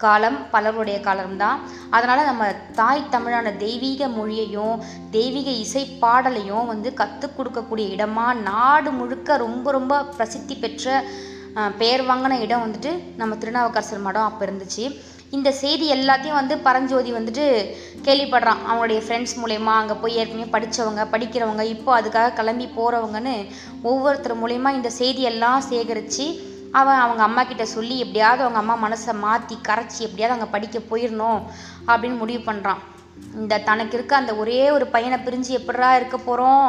காலம் 0.05 0.37
பலருடைய 0.53 0.99
காலம்தான். 1.07 1.61
அதனால் 1.97 2.29
நம்ம 2.31 2.45
தாய் 2.81 3.03
தமிழான 3.15 3.53
தெய்வீக 3.65 4.09
மொழியையும் 4.19 4.77
தெய்வீக 5.17 5.51
இசை 5.65 5.85
பாடலையும் 6.03 6.71
வந்து 6.73 6.91
கற்றுக் 7.01 7.37
கொடுக்கக்கூடிய 7.39 7.87
இடமா 7.97 8.27
நாடு 8.51 8.93
முழுக்க 9.01 9.37
ரொம்ப 9.47 9.71
ரொம்ப 9.79 10.03
பிரசித்தி 10.17 10.57
பெற்ற 10.57 11.05
பெயர் 11.81 12.03
வாங்கின 12.09 12.41
இடம் 12.47 12.65
வந்துட்டு 12.65 12.91
நம்ம 13.21 13.37
திருநாவுக்கரசர் 13.43 14.07
மடம் 14.09 14.29
அப்போ 14.29 14.45
இருந்துச்சு. 14.47 14.85
இந்த 15.37 15.53
செய்தி 15.53 15.87
எல்லாத்தையும் 15.95 16.39
வந்து 16.39 16.59
பரஞ்சோதி 16.59 17.11
வந்துட்டு 17.13 17.45
கேள்விப்படுறான். 18.07 18.61
அவங்களுடைய 18.67 19.01
ஃப்ரெண்ட்ஸ் 19.07 19.35
மூலயமா 19.41 19.73
அங்கே 19.81 19.95
போய் 20.03 20.17
ஏற்கனவே 20.21 20.47
படித்தவங்க 20.55 21.03
படிக்கிறவங்க 21.13 21.65
இப்போ 21.75 21.91
அதுக்காக 22.01 22.33
கிளம்பி 22.33 22.67
போகிறவங்கன்னு 22.77 23.35
ஒவ்வொருத்தர் 23.83 24.41
மூலயமா 24.43 24.71
இந்த 24.79 24.91
செய்தியெல்லாம் 24.99 25.59
சேகரித்து 25.59 26.27
அவன் 26.73 27.01
அவங்க 27.05 27.23
அம்மா 27.23 27.43
கிட்ட 27.45 27.65
சொல்லி 27.65 27.99
எப்படியாவது 27.99 28.43
அவங்க 28.45 28.61
அம்மா 28.63 28.75
மனசை 28.87 29.15
மாற்றி 29.19 29.57
கரைச்சி 29.69 30.01
எப்படியாவது 30.07 30.37
அங்கே 30.37 30.51
படிக்க 30.55 30.79
போயிடணும் 30.91 31.41
அப்படின்னு 31.87 32.17
முடிவு 32.17 32.43
பண்ணுறான் 32.53 32.83
இந்த 33.35 33.59
தனக்கு 33.69 33.97
இருக்க 33.97 34.17
அந்த 34.17 34.35
ஒரே 34.35 34.61
ஒரு 34.71 34.87
பையனை 34.87 35.19
பிரிஞ்சு 35.25 35.53
எப்படா 35.61 35.91
இருக்க 35.97 36.17
போகிறோம் 36.19 36.69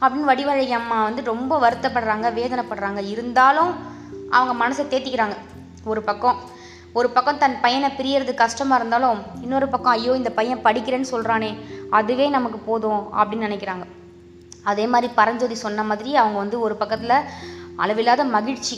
அப்படின்னு 0.00 0.30
வடிவழகி 0.30 0.74
அம்மா 0.80 0.98
வந்து 1.02 1.22
ரொம்ப 1.32 1.52
வருத்தப்படுறாங்க 1.64 2.26
வேதனைப்படுறாங்க. 2.38 3.00
இருந்தாலும் 3.08 3.72
அவங்க 4.30 4.54
மனசை 4.62 4.84
தேத்திக்கிறாங்க. 4.92 5.36
ஒரு 5.84 6.02
பக்கம் 6.02 6.38
ஒரு 6.98 7.08
பக்கம் 7.14 7.40
தன் 7.42 7.56
பையனை 7.64 7.88
பிரியறது 7.98 8.32
கஷ்டமாக 8.42 8.78
இருந்தாலும் 8.80 9.18
இன்னொரு 9.44 9.66
பக்கம் 9.72 9.94
ஐயோ 9.96 10.12
இந்த 10.20 10.30
பையன் 10.38 10.62
படிக்கிறேன்னு 10.66 11.12
சொல்கிறானே 11.12 11.50
அதுவே 11.98 12.26
நமக்கு 12.36 12.58
போதும் 12.68 13.02
அப்படின்னு 13.18 13.48
நினைக்கிறாங்க. 13.48 13.84
அதே 14.70 14.84
மாதிரி 14.92 15.08
பரஞ்சோதி 15.18 15.56
சொன்ன 15.64 15.84
மாதிரி 15.90 16.10
அவங்க 16.22 16.38
வந்து 16.42 16.58
ஒரு 16.66 16.74
பக்கத்தில் 16.82 17.16
அளவில்லாத 17.82 18.24
மகிழ்ச்சி 18.36 18.76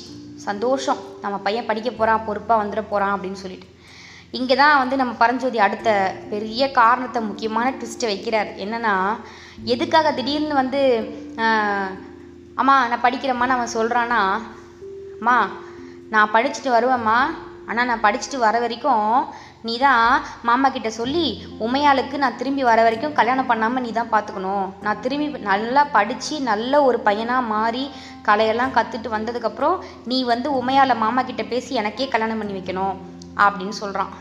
சந்தோஷம் 0.49 1.01
நம்ம 1.25 1.37
பையன் 1.47 1.69
படிக்க 1.71 1.91
போகிறான் 1.91 2.25
பொறுப்பாக 2.29 2.61
வந்துட 2.63 2.83
போகிறான் 2.91 3.15
அப்படின்னு 3.15 3.43
சொல்லிட்டு. 3.45 3.69
இங்கே 4.39 4.55
தான் 4.63 4.79
வந்து 4.83 4.97
நம்ம 5.01 5.13
பரஞ்சோதி 5.23 5.59
அடுத்த 5.67 5.89
பெரிய 6.33 6.63
காரணத்தை 6.81 7.21
முக்கியமான 7.29 7.67
ட்விஸ்ட்டை 7.79 8.09
வைக்கிறார். 8.13 8.51
என்னென்னா 8.65 8.95
எதுக்காக 9.75 10.11
திடீர்னு 10.19 10.55
வந்து 10.63 10.81
அம்மா 12.63 12.75
நான் 12.93 13.05
படிக்கிறேம்மான்னு 13.07 13.57
அவன் 13.57 13.77
சொல்கிறான்னா 13.79 14.23
அம்மா 15.19 15.37
நான் 16.15 16.33
படிச்சுட்டு 16.35 16.71
வருவேம்மா 16.77 17.19
ஆனால் 17.71 17.89
நான் 17.91 18.05
படிச்சுட்டு 18.07 18.39
வர 18.47 18.57
வரைக்கும் 18.65 19.11
நீ 19.67 19.75
தான் 19.85 20.07
மாமா 20.49 20.69
கிட்ட 20.77 20.91
சொல்லி 20.99 21.27
உமையாளுக்கு 21.67 22.17
நான் 22.25 22.39
திரும்பி 22.41 22.63
வர 22.71 22.81
வரைக்கும் 22.87 23.17
கல்யாணம் 23.19 23.51
பண்ணாமல் 23.51 23.85
நீ 23.87 23.91
தான் 23.99 24.13
பார்த்துக்கணும் 24.15 24.67
நான் 24.87 25.03
திரும்பி 25.05 25.27
நல்லா 25.51 25.85
படித்து 25.97 26.37
நல்ல 26.51 26.83
ஒரு 26.89 27.01
பையனாக 27.09 27.51
மாறி 27.55 27.85
கலையெல்லாம் 28.29 28.75
கற்றுட்டு 28.79 29.11
வந்ததுக்கப்புறம் 29.17 29.77
நீ 30.13 30.19
வந்து 30.33 30.51
உமையால 30.61 30.97
மாமா 31.05 31.23
கிட்ட 31.31 31.45
பேசி 31.53 31.81
எனக்கே 31.83 32.09
கல்யாணம் 32.15 32.43
பண்ணி 32.43 32.57
வைக்கணும் 32.59 32.97
அப்படின்னு 33.47 33.77
சொல்கிறான் 33.83 34.13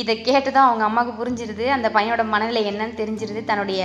இதை 0.00 0.14
கேட்டு 0.26 0.50
தான் 0.50 0.66
அவங்க 0.68 0.84
அம்மாவுக்கு 0.86 1.18
புரிஞ்சிருது. 1.20 1.64
அந்த 1.76 1.88
பையனோட 1.94 2.22
மனநிலை 2.32 2.62
என்னன்னு 2.70 3.00
தெரிஞ்சிருது. 3.00 3.40
தன்னுடைய 3.48 3.82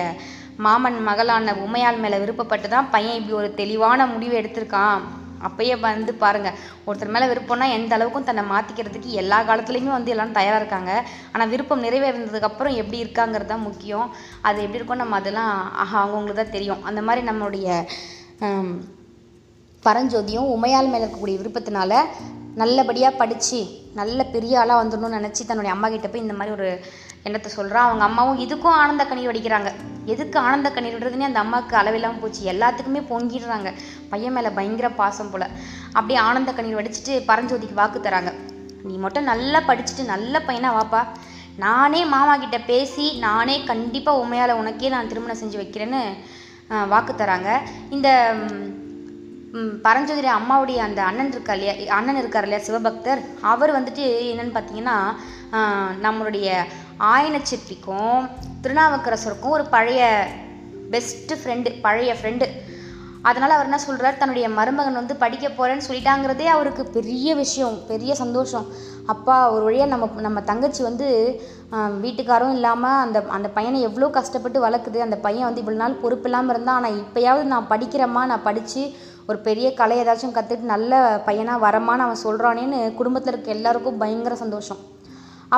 மாமன் 0.66 1.00
மகளான 1.08 1.56
உமையாள் 1.66 2.02
மேலே 2.04 2.18
விருப்பப்பட்டு 2.22 2.68
தான் 2.74 2.90
பையன் 2.94 3.18
இப்படி 3.20 3.36
ஒரு 3.42 3.50
தெளிவான 3.62 4.06
முடிவு 4.14 4.36
எடுத்திருக்கான். 4.42 5.02
அப்பயே 5.48 5.76
வந்து 5.86 6.14
பாருங்க. 6.24 6.50
ஒருத்தர் 6.88 7.14
மேலே 7.16 7.30
விருப்பம்னா 7.32 7.68
எந்த 7.78 7.92
அளவுக்கும் 7.98 8.28
தன்னை 8.30 8.44
மாற்றிக்கிறதுக்கு 8.54 9.12
எல்லா 9.22 9.40
காலத்துலேயுமே 9.50 9.92
வந்து 9.98 10.14
எல்லாரும் 10.16 10.38
தயாராக 10.40 10.62
இருக்காங்க. 10.62 10.92
ஆனால் 11.34 11.52
விருப்பம் 11.54 11.86
நிறைவேறினதுக்கப்புறம் 11.86 12.78
எப்படி 12.82 13.00
இருக்காங்கிறது 13.06 13.52
தான் 13.54 13.66
முக்கியம். 13.70 14.08
அது 14.50 14.58
எப்படி 14.66 14.80
இருக்கும் 14.82 15.04
நம்ம 15.04 15.18
அதெல்லாம் 15.22 15.54
அவங்கவுங்களுக்கு 15.84 16.42
தான் 16.44 16.56
தெரியும். 16.58 16.84
அந்த 16.92 17.04
மாதிரி 17.10 17.24
நம்மளுடைய 17.32 17.68
பரஞ்சோதியும் 19.88 20.52
உமையால் 20.54 20.92
மேலே 20.92 21.04
இருக்கக்கூடிய 21.04 21.40
விருப்பத்தினால 21.42 21.94
நல்லபடியாக 22.62 23.20
படித்து 23.20 23.60
நல்ல 24.00 24.20
பெரிய 24.34 24.54
ஆளாக 24.62 24.82
வந்துடணும்னு 24.82 25.18
நினச்சி 25.20 25.44
தன்னுடைய 25.50 25.72
அம்மா 25.74 25.88
கிட்ட 25.94 26.08
போய் 26.10 26.24
இந்த 26.26 26.36
மாதிரி 26.40 26.56
ஒரு 26.58 26.70
என்னத்தை 27.28 27.50
சொல்கிறா 27.58 27.80
அவங்க 27.86 28.04
அம்மாவும் 28.08 28.42
இதுக்கும் 28.46 28.78
ஆனந்த 28.82 29.04
கண்ணீர் 29.10 29.30
வடிக்கிறாங்க. 29.30 29.70
எதுக்கு 30.14 30.38
ஆனந்த 30.48 30.70
கண்ணீர் 30.74 30.96
விடுறதுனே 30.96 31.28
அந்த 31.28 31.40
அம்மாவுக்கு 31.44 31.76
அளவில்லாமல் 31.80 32.22
போச்சு. 32.24 32.42
எல்லாத்துக்குமே 32.52 33.02
பொங்கிடுறாங்க. 33.12 33.70
பையன் 34.12 34.36
மேலே 34.36 34.50
பயங்கர 34.58 34.90
பாசம் 35.00 35.32
போல். 35.32 35.48
அப்படியே 35.98 36.20
ஆனந்த 36.28 36.52
கண்ணீர் 36.58 36.80
வடிச்சிட்டு 36.80 37.16
பரஞ்சோதிக்கு 37.30 37.80
வாக்கு 37.82 38.02
தராங்க. 38.08 38.34
நீ 38.90 38.96
மட்டும் 39.06 39.30
நல்லா 39.32 39.62
படிச்சுட்டு 39.70 40.06
நல்ல 40.14 40.42
பையனாக 40.48 40.78
வாப்பா. 40.80 41.02
நானே 41.66 42.02
மாமா 42.14 42.34
கிட்ட 42.44 42.58
பேசி 42.72 43.06
நானே 43.26 43.58
கண்டிப்பாக 43.72 44.22
உண்மையால் 44.22 44.60
உனக்கே 44.62 44.94
நான் 44.96 45.12
திருமணம் 45.12 45.42
செஞ்சு 45.42 45.58
வைக்கிறேன்னு 45.62 46.02
வாக்கு 46.94 47.14
தராங்க. 47.14 47.50
இந்த 47.96 48.10
பரஞ்சோதிரி 49.86 50.30
அம்மாவுடைய 50.38 50.80
அந்த 50.86 51.00
அண்ணன் 51.10 51.30
இருக்கா 51.34 51.54
இல்லையா? 51.58 51.74
அண்ணன் 51.98 52.20
இருக்கார் 52.22 52.46
இல்லையா? 52.46 52.64
சிவபக்தர். 52.68 53.22
அவர் 53.52 53.72
வந்துட்டு 53.78 54.06
என்னன்னு 54.32 54.56
பார்த்தீங்கன்னா 54.56 54.98
நம்மளுடைய 56.06 56.48
ஆயனச்செட்டிக்கும் 57.14 58.22
திருநாவுக்கரசருக்கும் 58.64 59.56
ஒரு 59.58 59.66
பழைய 59.76 60.02
பெஸ்ட்டு 60.92 61.40
ஃப்ரெண்டு 61.42 61.70
பழைய 61.82 62.16
ஃப்ரெண்டு 62.20 62.48
அதனால் 63.22 63.50
அவர் 63.50 63.66
என்ன 63.66 63.80
சொல்கிறார் 63.80 64.18
தன்னுடைய 64.18 64.50
மருமகன் 64.50 65.00
வந்து 65.00 65.16
படிக்க 65.24 65.46
போகிறேன்னு 65.50 65.88
சொல்லிட்டாங்கிறதே 65.88 66.48
அவருக்கு 66.56 66.84
பெரிய 66.98 67.36
விஷயம் 67.36 67.78
பெரிய 67.88 68.16
சந்தோஷம். 68.16 68.66
அப்பா 69.14 69.52
ஒரு 69.52 69.64
வழியாக 69.64 69.92
நம்ம 69.92 70.22
நம்ம 70.22 70.42
தங்கச்சி 70.42 70.84
வந்து 70.84 71.08
வீட்டுக்காரும் 72.04 72.54
இல்லாமல் 72.58 73.02
அந்த 73.06 73.24
அந்த 73.30 73.50
பையனை 73.50 73.82
எவ்வளோ 73.82 74.10
கஷ்டப்பட்டு 74.10 74.60
வளர்க்குது 74.66 75.00
அந்த 75.00 75.18
பையன் 75.26 75.48
வந்து 75.48 75.64
இவ்வளோ 75.64 75.82
நாள் 75.84 76.02
பொறுப்பு 76.04 76.30
இல்லாமல் 76.30 76.54
இருந்தான் 76.56 76.76
ஆனால் 76.76 76.98
இப்போயாவது 77.04 77.44
நான் 77.44 77.72
படிக்கிறேம்மா 77.74 78.26
நான் 78.26 78.48
படித்து 78.50 78.84
ஒரு 79.26 79.40
பெரிய 79.40 79.74
கலை 79.74 79.98
ஏதாச்சும் 80.04 80.38
கற்றுட்டு 80.38 80.74
நல்ல 80.76 81.22
பையனாக 81.26 81.66
வரமான்னு 81.68 82.06
அவன் 82.08 82.26
சொல்கிறானேன்னு 82.26 82.94
குடும்பத்தில் 82.94 83.34
இருக்க 83.34 83.52
எல்லாருக்கும் 83.52 83.98
பயங்கர 83.98 84.36
சந்தோஷம். 84.36 84.82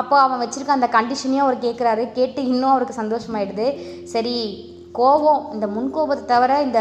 அப்போ 0.00 0.16
அவன் 0.24 0.42
வச்சுருக்க 0.42 0.78
அந்த 0.78 0.88
கண்டிஷனையும் 0.96 1.44
அவர் 1.46 1.64
கேட்குறாரு 1.66 2.04
கேட்டு 2.18 2.40
இன்னும் 2.52 2.72
அவருக்கு 2.72 3.00
சந்தோஷமாயிடுது. 3.02 3.68
சரி 4.14 4.36
கோபம் 4.98 5.42
இந்த 5.54 5.66
முன்கோபத்தை 5.76 6.26
தவிர 6.34 6.52
இந்த 6.66 6.80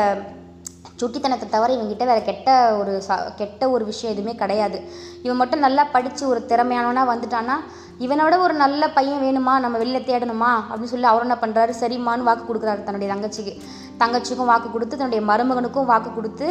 சுட்டித்தனத்தை 1.00 1.48
தவிர 1.50 1.70
இவங்ககிட்ட 1.76 2.06
வேறு 2.10 2.22
கெட்ட 2.30 2.50
ஒரு 2.82 2.94
ச 3.08 3.16
கெட்ட 3.40 3.64
ஒரு 3.74 3.84
விஷயம் 3.90 4.14
எதுவுமே 4.14 4.34
கிடையாது. 4.40 4.78
இவன் 5.26 5.40
மட்டும் 5.42 5.64
நல்லா 5.66 5.84
படித்து 5.96 6.24
ஒரு 6.32 6.40
திறமையானவனா 6.52 7.04
வந்துட்டான்னா 7.12 7.58
இவனோட 8.06 8.34
ஒரு 8.46 8.56
நல்ல 8.64 8.90
பையன் 8.96 9.24
வேணுமா? 9.26 9.54
நம்ம 9.64 9.76
வெளில 9.84 10.00
தேடணுமா? 10.10 10.52
அப்படின்னு 10.70 10.92
சொல்லி 10.94 11.08
அவர் 11.12 11.26
என்ன 11.28 11.38
பண்ணுறாரு 11.44 11.74
சரிம்மான்னு 11.82 12.28
வாக்கு 12.28 12.44
கொடுக்குறாரு 12.50 12.82
தன்னுடைய 12.88 13.10
தங்கச்சிக்கு. 13.14 13.54
தங்கச்சிக்கும் 14.02 14.52
வாக்கு 14.52 14.70
கொடுத்து 14.76 15.00
தன்னுடைய 15.00 15.24
மருமகனுக்கும் 15.32 15.90
வாக்கு 15.92 16.12
கொடுத்து 16.18 16.48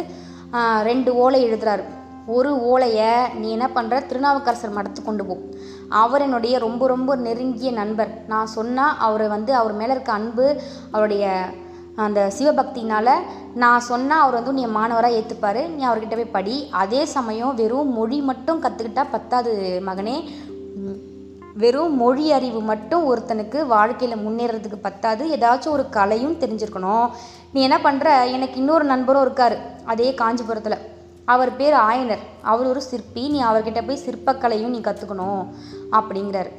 ரெண்டு 0.89 1.11
ஓலை 1.23 1.39
எழுதுறாரு. 1.47 1.85
ஒரு 2.37 2.51
ஓலையை 2.69 3.11
நீ 3.41 3.47
என்ன 3.55 3.67
பண்ணுற 3.75 3.99
திருநாவுக்கரசர் 4.09 4.75
மடத்துக்கு 4.77 5.09
கொண்டு 5.09 5.25
போ. 5.27 5.35
அவர் 5.89 6.21
என்னுடைய 6.21 6.59
ரொம்ப 6.59 6.87
ரொம்ப 6.87 7.15
நெருங்கிய 7.15 7.71
நண்பர். 7.71 8.11
நான் 8.27 8.47
சொன்னால் 8.47 8.97
அவர் 8.97 9.27
வந்து 9.27 9.55
அவர் 9.55 9.73
மேலே 9.73 9.91
இருக்க 9.91 10.11
அன்பு 10.11 10.61
அவருடைய 10.91 11.45
அந்த 11.95 12.31
சிவபக்தினால் 12.39 13.13
நான் 13.53 13.79
சொன்னால் 13.79 14.19
அவர் 14.19 14.33
வந்து 14.33 14.53
நீ 14.53 14.65
மாணவராக 14.65 15.15
ஏற்றுப்பார் 15.15 15.67
நீ 15.67 15.87
அவர்கிட்ட 15.87 16.15
போய் 16.15 16.35
படி. 16.37 16.67
அதே 16.71 17.05
சமயம் 17.05 17.55
வெறும் 17.55 17.93
மொழி 17.93 18.21
மட்டும் 18.21 18.63
கற்றுக்கிட்டா 18.63 19.05
பத்தாது 19.11 19.81
மகனே. 19.85 20.23
வெறும் 21.53 21.95
மொழி 21.95 22.31
அறிவு 22.31 22.61
மட்டும் 22.61 23.15
ஒருத்தனுக்கு 23.15 23.65
வாழ்க்கையில் 23.67 24.19
முன்னேறதுக்கு 24.19 24.77
பத்தாது. 24.81 25.25
ஏதாச்சும் 25.27 25.69
ஒரு 25.69 25.89
கலையும் 25.89 26.39
தெரிஞ்சிருக்கணும். 26.39 27.09
நீ 27.53 27.61
என்ன 27.61 27.77
பண்ணுற 27.83 28.31
எனக்கு 28.31 28.57
இன்னொரு 28.57 28.83
நண்பரும் 28.83 29.21
இருக்கார். 29.21 29.57
அதே 29.85 30.13
காஞ்சிபுரத்தில். 30.13 30.95
அவர் 31.27 31.55
பேர் 31.55 31.73
ஆயனர். 31.73 32.23
அவர் 32.41 32.67
ஒரு 32.67 32.81
சிற்பி. 32.81 33.23
நீ 33.29 33.39
அவர்கிட்ட 33.43 33.79
போய் 33.87 34.05
சிற்பக்கலையும் 34.05 34.73
நீ 34.75 34.79
கற்றுக்கணும் 34.79 35.43
அப்படிங்கிறார். 35.91 36.51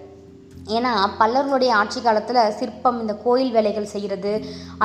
ஏன்னா 0.76 0.92
பல்லவர்களுடைய 1.18 1.70
ஆட்சி 1.80 2.00
காலத்தில் 2.00 2.40
சிற்பம் 2.58 2.98
இந்த 3.02 3.14
கோயில் 3.24 3.52
வேலைகள் 3.56 3.90
செய்கிறது 3.92 4.32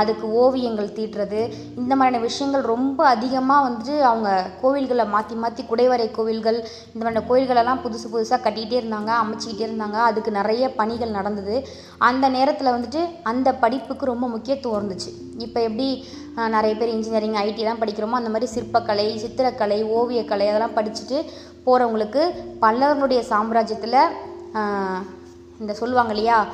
அதுக்கு 0.01 0.25
ஓவியங்கள் 0.41 0.93
தீட்டுறது 0.97 1.41
இந்த 1.81 1.93
மாதிரியான 1.95 2.21
விஷயங்கள் 2.27 2.63
ரொம்ப 2.73 2.99
அதிகமாக 3.13 3.65
வந்துட்டு 3.67 3.95
அவங்க 4.09 4.29
கோவில்களை 4.61 5.05
மாற்றி 5.15 5.35
மாற்றி 5.43 5.63
குடைவரை 5.71 6.07
கோவில்கள் 6.17 6.59
இந்த 6.93 7.01
மாதிரியான 7.01 7.25
கோயில்களெல்லாம் 7.29 7.83
புதுசு 7.85 8.07
புதுசாக 8.13 8.39
கட்டிக்கிட்டே 8.45 8.79
இருந்தாங்க 8.81 9.11
அமைச்சிக்கிட்டே 9.23 9.65
இருந்தாங்க. 9.67 9.97
அதுக்கு 10.09 10.31
நிறைய 10.39 10.63
பணிகள் 10.79 11.17
நடந்தது. 11.17 11.55
அந்த 12.09 12.25
நேரத்தில் 12.37 12.73
வந்துட்டு 12.75 13.01
அந்த 13.31 13.49
படிப்புக்கு 13.63 14.11
ரொம்ப 14.13 14.27
முக்கியத்துவம் 14.35 14.77
இருந்துச்சு. 14.79 15.11
இப்போ 15.45 15.59
எப்படி 15.69 15.87
நிறைய 16.55 16.73
பேர் 16.77 16.93
இன்ஜினியரிங் 16.93 17.39
ஐடிலாம் 17.45 17.81
படிக்கிறோமோ 17.81 18.19
அந்த 18.19 18.29
மாதிரி 18.33 18.47
சிற்பக்கலை 18.55 19.07
சித்திரக்கலை 19.23 19.79
ஓவியக்கலை 19.97 20.47
அதெல்லாம் 20.51 20.77
படிச்சுட்டு 20.77 21.17
போகிறவங்களுக்கு 21.65 22.21
பல்லவர்களுடைய 22.63 23.19
சாம்ராஜ்யத்தில் 23.33 23.99
இந்த 25.59 25.73
சொல்லுவாங்க 25.73 26.13
இல்லையா? 26.13 26.45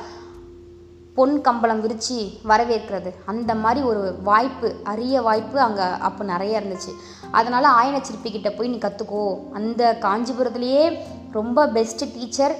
பொன் 1.14 1.40
கம்பளம் 1.40 1.80
விரித்து 1.80 2.30
வரவேற்கிறது. 2.48 3.10
அந்த 3.26 3.54
மாதிரி 3.54 3.86
ஒரு 3.86 4.14
வாய்ப்பு 4.22 4.74
அரிய 4.84 5.22
வாய்ப்பு 5.22 5.60
அங்கே 5.60 5.82
அப்போ 5.82 6.24
நிறைய 6.24 6.60
இருந்துச்சு. 6.60 6.92
அதனால் 7.30 7.64
ஆயன 7.64 8.02
சிற்பிக்கிட்ட 8.02 8.56
போய் 8.56 8.68
நீ 8.68 8.76
கற்றுக்கோ 8.76 9.38
அந்த 9.52 9.96
காஞ்சிபுரத்துலேயே 10.00 10.98
ரொம்ப 11.32 11.66
பெஸ்ட்டு 11.66 12.12
டீச்சர் 12.14 12.54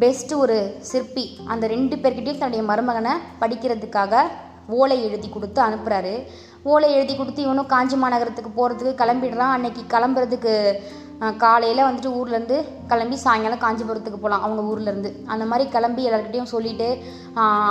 பெஸ்ட்டு 0.00 0.36
ஒரு 0.36 0.76
சிற்பி. 0.80 1.38
அந்த 1.46 1.66
ரெண்டு 1.66 1.96
பேர்கிட்டையும் 1.96 2.38
தன்னுடைய 2.38 2.62
மருமகனை 2.62 3.12
படிக்கிறதுக்காக 3.40 4.16
ஓலை 4.68 5.04
எழுதி 5.04 5.28
கொடுத்து 5.28 5.62
அனுப்புகிறாரு 5.62 6.26
ஓலை 6.62 6.92
எழுதி 6.92 7.16
கொடுத்து 7.16 7.42
இவனும் 7.42 7.66
காஞ்சி 7.66 7.96
மாநகரத்துக்கு 7.96 8.50
போகிறதுக்கு 8.56 9.00
கிளம்பிடுறான். 9.02 9.54
அன்னைக்கு 9.56 9.82
கிளம்புறதுக்கு 9.88 10.72
காலையில் 11.42 11.84
வந்துட்டு 11.86 12.10
ஊர்லேருந்து 12.18 12.56
கிளம்பி 12.88 13.16
சாயங்காலம் 13.16 13.60
காஞ்சிபுரத்துக்கு 13.64 14.20
போகலாம் 14.22 14.44
அவங்க 14.46 14.62
ஊர்லேருந்து 14.70 15.10
அந்த 15.32 15.44
மாதிரி 15.50 15.64
கிளம்பி 15.74 16.06
எல்லாருக்கிட்டையும் 16.08 16.52
சொல்லிட்டு 16.54 16.88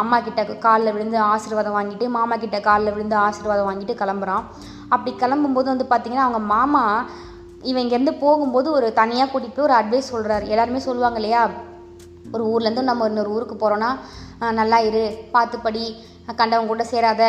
அம்மா 0.02 0.18
கிட்ட 0.20 0.44
காலில் 0.66 0.94
விழுந்து 0.96 1.18
ஆசீர்வாதம் 1.32 1.76
வாங்கிட்டு 1.78 2.08
மாமா 2.18 2.36
கிட்ட 2.36 2.60
காலில் 2.70 2.94
விழுந்து 2.96 3.18
ஆசீர்வாதம் 3.26 3.68
வாங்கிட்டு 3.70 3.96
கிளம்புறான். 4.02 4.46
அப்படி 4.94 5.12
கிளம்பும்போது 5.24 5.68
வந்து 5.74 5.88
பார்த்திங்கன்னா 5.92 6.28
அவங்க 6.28 6.42
மாமா 6.54 6.84
இவன் 7.70 7.84
இங்கேருந்து 7.84 8.16
போகும்போது 8.24 8.68
ஒரு 8.72 8.88
தனியாக 9.02 9.30
கூட்டிகிட்டு 9.32 9.58
போய் 9.58 9.68
ஒரு 9.68 9.76
அட்வைஸ் 9.80 10.12
சொல்கிறாரு 10.14 10.46
எல்லாருமே 10.54 10.82
சொல்லுவாங்க 10.88 11.20
இல்லையா 11.22 11.42
ஒரு 12.34 12.44
ஊர்லேருந்து 12.52 12.90
நம்ம 12.90 13.08
இன்னொரு 13.12 13.34
ஊருக்கு 13.36 13.56
போகிறோன்னா 13.56 13.90
நல்லா 14.60 14.78
இரு 14.90 15.04
பார்த்துப்படி 15.36 15.84
கண்டவங்க 16.40 16.72
கூட 16.72 16.84
சேராத 16.94 17.24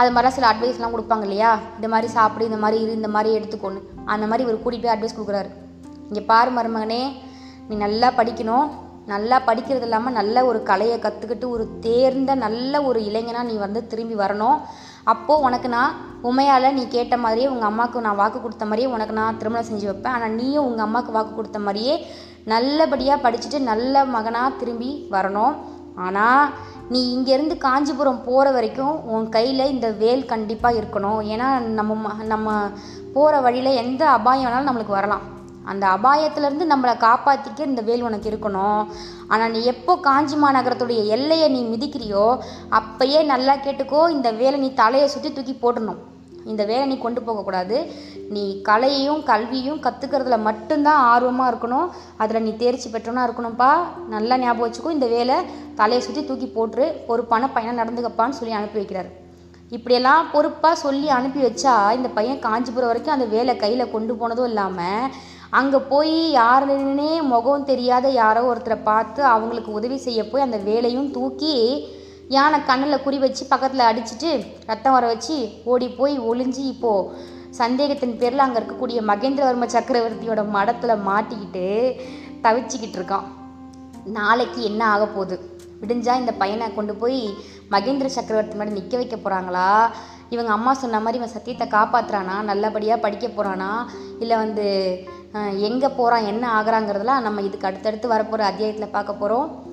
அது 0.00 0.10
மாதிரிலாம் 0.10 0.36
சில 0.38 0.48
அட்வைஸ்லாம் 0.52 0.94
கொடுப்பாங்க 0.94 1.24
இல்லையா 1.28 1.52
இந்த 1.76 1.88
மாதிரி 1.92 2.08
சாப்பிடு 2.16 2.48
இந்த 2.50 2.58
மாதிரி 2.64 2.78
இரு 2.82 2.98
இந்த 3.00 3.10
மாதிரி 3.14 3.30
எடுத்துக்கோன்னு. 3.38 3.80
அந்த 4.14 4.24
மாதிரி 4.30 4.44
இவர் 4.46 4.62
கூட்டிகிட்டு 4.64 4.86
போய் 4.88 4.96
அட்வைஸ் 4.96 5.16
கொடுக்குறாரு. 5.16 5.48
இங்கே 6.08 6.22
பாரு 6.32 6.50
மருமகனே 6.58 7.02
நீ 7.68 7.76
நல்லா 7.86 8.10
படிக்கணும். 8.18 8.68
நல்லா 9.12 9.36
படிக்கிறது 9.48 9.86
இல்லாமல் 9.88 10.16
நல்ல 10.18 10.36
ஒரு 10.48 10.58
கலையை 10.70 10.96
கற்றுக்கிட்டு 11.04 11.46
ஒரு 11.54 11.64
தேர்ந்த 11.86 12.32
நல்ல 12.46 12.82
ஒரு 12.88 13.00
இளைஞனாக 13.08 13.48
நீ 13.50 13.54
வந்து 13.64 13.80
திரும்பி 13.92 14.16
வரணும். 14.22 14.58
அப்போது 15.12 15.44
உனக்கு 15.46 15.68
நான் 15.74 15.92
உமையால் 16.30 16.74
நீ 16.78 16.82
கேட்ட 16.94 17.14
மாதிரியே 17.24 17.48
உங்கள் 17.52 17.68
அம்மாவுக்கு 17.68 18.06
நான் 18.06 18.18
வாக்கு 18.20 18.38
கொடுத்த 18.44 18.64
மாதிரியே 18.70 18.88
உனக்கு 18.94 19.14
நான் 19.20 19.38
திருமணம் 19.40 19.68
செஞ்சு 19.68 19.86
வைப்பேன். 19.90 20.14
ஆனால் 20.16 20.34
நீயும் 20.38 20.66
உங்கள் 20.68 20.86
அம்மாவுக்கு 20.86 21.16
வாக்கு 21.16 21.32
கொடுத்த 21.38 21.60
மாதிரியே 21.66 21.94
நல்லபடியாக 22.52 23.22
படிச்சுட்டு 23.24 23.60
நல்ல 23.70 24.04
மகனாக 24.16 24.58
திரும்பி 24.60 24.90
வரணும். 25.14 25.54
ஆனால் 26.06 26.44
நீ 26.88 27.18
இங்கேருந்து 27.18 27.58
காஞ்சிபுரம் 27.58 28.24
போகிற 28.24 28.50
வரைக்கும் 28.50 29.04
உன் 29.04 29.28
கையில் 29.28 29.70
இந்த 29.70 29.90
வேல் 29.90 30.24
கண்டிப்பாக 30.24 30.78
இருக்கணும். 30.78 31.22
ஏன்னா 31.22 31.58
நம்ம 31.58 31.94
ம- 31.94 32.24
நம்ம 32.24 32.70
போகிற 33.14 33.40
வழியில் 33.40 33.76
எந்த 33.76 34.08
அபாயம் 34.08 34.50
வேணாலும் 34.50 34.70
நம்மளுக்கு 34.70 34.86
வரலாம். 34.86 35.36
அந்த 35.64 35.86
அபாயத்திலேருந்து 35.86 36.64
நம்மளை 36.70 36.96
காப்பாற்றிக்க 36.96 37.60
இந்த 37.60 37.82
வேல் 37.82 38.02
உனக்கு 38.02 38.30
இருக்கணும். 38.30 38.86
ஆனால் 39.28 39.50
நீ 39.50 39.64
எப்போ 39.64 39.96
காஞ்சி 39.96 40.36
மாநகரத்துடைய 40.36 41.06
எல்லையை 41.06 41.48
நீ 41.48 41.62
மிதிக்கிறியோ 41.62 42.38
அப்பயே 42.70 43.24
நல்லா 43.24 43.56
கேட்டுக்கோ 43.56 44.10
இந்த 44.10 44.30
வேலை 44.30 44.60
நீ 44.60 44.72
தலையை 44.74 45.08
சுற்றி 45.08 45.32
தூக்கி 45.32 45.52
போட்டுடணும். 45.52 45.96
இந்த 46.52 46.62
வேலை 46.70 46.84
நீ 46.90 46.96
கொண்டு 47.04 47.20
போகக்கூடாது 47.26 47.76
நீ 48.34 48.44
கலையையும் 48.68 49.22
கல்வியும் 49.30 49.82
கற்றுக்கிறதுல 49.86 50.38
மட்டும்தான் 50.48 51.00
ஆர்வமாக 51.12 51.50
இருக்கணும். 51.52 51.88
அதில் 52.22 52.44
நீ 52.46 52.52
தேர்ச்சி 52.62 52.88
பெற்றோனா 52.94 53.24
இருக்கணும்ப்பா 53.28 53.70
நல்லா 54.14 54.36
ஞாபகம் 54.42 54.66
வச்சுக்கோ 54.66 54.96
இந்த 54.96 55.08
வேலை 55.16 55.38
தலையை 55.80 56.02
சுற்றி 56.08 56.22
தூக்கி 56.30 56.50
போட்டுரு. 56.58 56.88
பொறுப்பான 57.08 57.50
பையனாக 57.56 57.80
நடந்துக்கப்பான்னு 57.82 58.38
சொல்லி 58.40 58.54
அனுப்பி 58.58 58.80
வைக்கிறார். 58.80 59.10
இப்படியெல்லாம் 59.76 60.28
பொறுப்பாக 60.34 60.76
சொல்லி 60.82 61.08
அனுப்பி 61.16 61.40
வச்சா 61.46 61.74
இந்த 61.96 62.08
பையன் 62.18 62.44
காஞ்சிபுரம் 62.46 62.90
வரைக்கும் 62.90 63.16
அந்த 63.16 63.26
வேலை 63.34 63.54
கையில் 63.64 63.92
கொண்டு 63.94 64.12
போனதும் 64.20 64.48
இல்லாமல் 64.50 65.10
அங்கே 65.58 65.78
போய் 65.90 66.16
யாருன்னே 66.38 67.12
முகம் 67.32 67.66
தெரியாத 67.70 68.06
யாரோ 68.22 68.40
ஒருத்தரை 68.48 68.78
பார்த்து 68.88 69.20
அவங்களுக்கு 69.34 69.70
உதவி 69.78 69.98
செய்ய 70.06 70.20
போய் 70.30 70.46
அந்த 70.46 70.58
வேலையும் 70.68 71.12
தூக்கி 71.16 71.54
யானை 72.30 72.64
கண்ணில் 72.64 73.02
குறி 73.02 73.18
வச்சு 73.18 73.46
பக்கத்தில் 73.48 73.88
அடிச்சிட்டு 73.88 74.30
ரத்தம் 74.66 74.92
வர 74.92 75.06
வச்சு 75.06 75.62
ஓடி 75.64 75.88
போய் 75.88 76.18
ஒளிஞ்சு 76.18 76.58
இப்போது 76.58 77.10
சந்தேகத்தின் 77.50 78.16
பேரில் 78.16 78.38
அங்கே 78.38 78.58
இருக்கக்கூடிய 78.60 78.98
மகேந்திரவர்ம 79.02 79.66
சக்கரவர்த்தியோட 79.66 80.50
மடத்தில் 80.50 81.04
மாட்டிக்கிட்டு 81.04 81.64
தவிச்சிக்கிட்டு 82.42 82.98
இருக்கான். 82.98 83.26
நாளைக்கு 84.04 84.62
என்ன 84.62 84.86
ஆக 84.86 85.06
போகுது? 85.06 85.36
விடிஞ்சா 85.80 86.16
இந்த 86.16 86.32
பையனை 86.32 86.74
கொண்டு 86.74 86.94
போய் 86.94 87.34
மகேந்திர 87.70 88.06
சக்கரவர்த்தி 88.06 88.58
மேடம் 88.58 88.72
நிற்க 88.72 88.96
வைக்க 88.96 89.16
போகிறாங்களா 89.16 89.90
இவங்க 90.30 90.52
அம்மா 90.52 90.74
சொன்ன 90.74 91.00
மாதிரி 91.00 91.18
இவன் 91.18 91.34
சத்தியத்தை 91.34 91.66
காப்பாற்றுறானா 91.68 92.42
நல்லபடியாக 92.42 93.00
படிக்க 93.00 93.28
போகிறானா 93.28 93.70
இல்லை 94.18 94.36
வந்து 94.36 94.66
எங்கே 95.60 95.88
போகிறான் 95.88 96.24
என்ன 96.24 96.62
ஆகிறாங்கிறதுலாம் 96.62 97.20
நம்ம 97.20 97.42
இதுக்கு 97.42 97.66
அடுத்தடுத்து 97.66 98.08
வரப்போகிற 98.08 98.44
அத்தியாயத்தில் 98.44 98.90
பார்க்க 98.90 99.12
போகிறோம் 99.12 99.67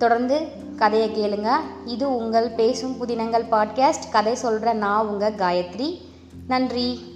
தொடர்ந்து 0.00 0.48
கதையை 0.76 1.08
கேளுங்க. 1.10 1.50
இது 1.84 2.16
உங்கள் 2.16 2.48
பேசும் 2.48 2.96
புதினங்கள் 3.00 3.44
பாட்காஸ்ட் 3.50 4.10
கதை 4.10 4.34
சொல்கிற 4.34 4.72
நான் 4.72 5.06
உங்கள் 5.06 5.34
காயத்ரி. 5.34 6.00
நன்றி. 6.46 7.09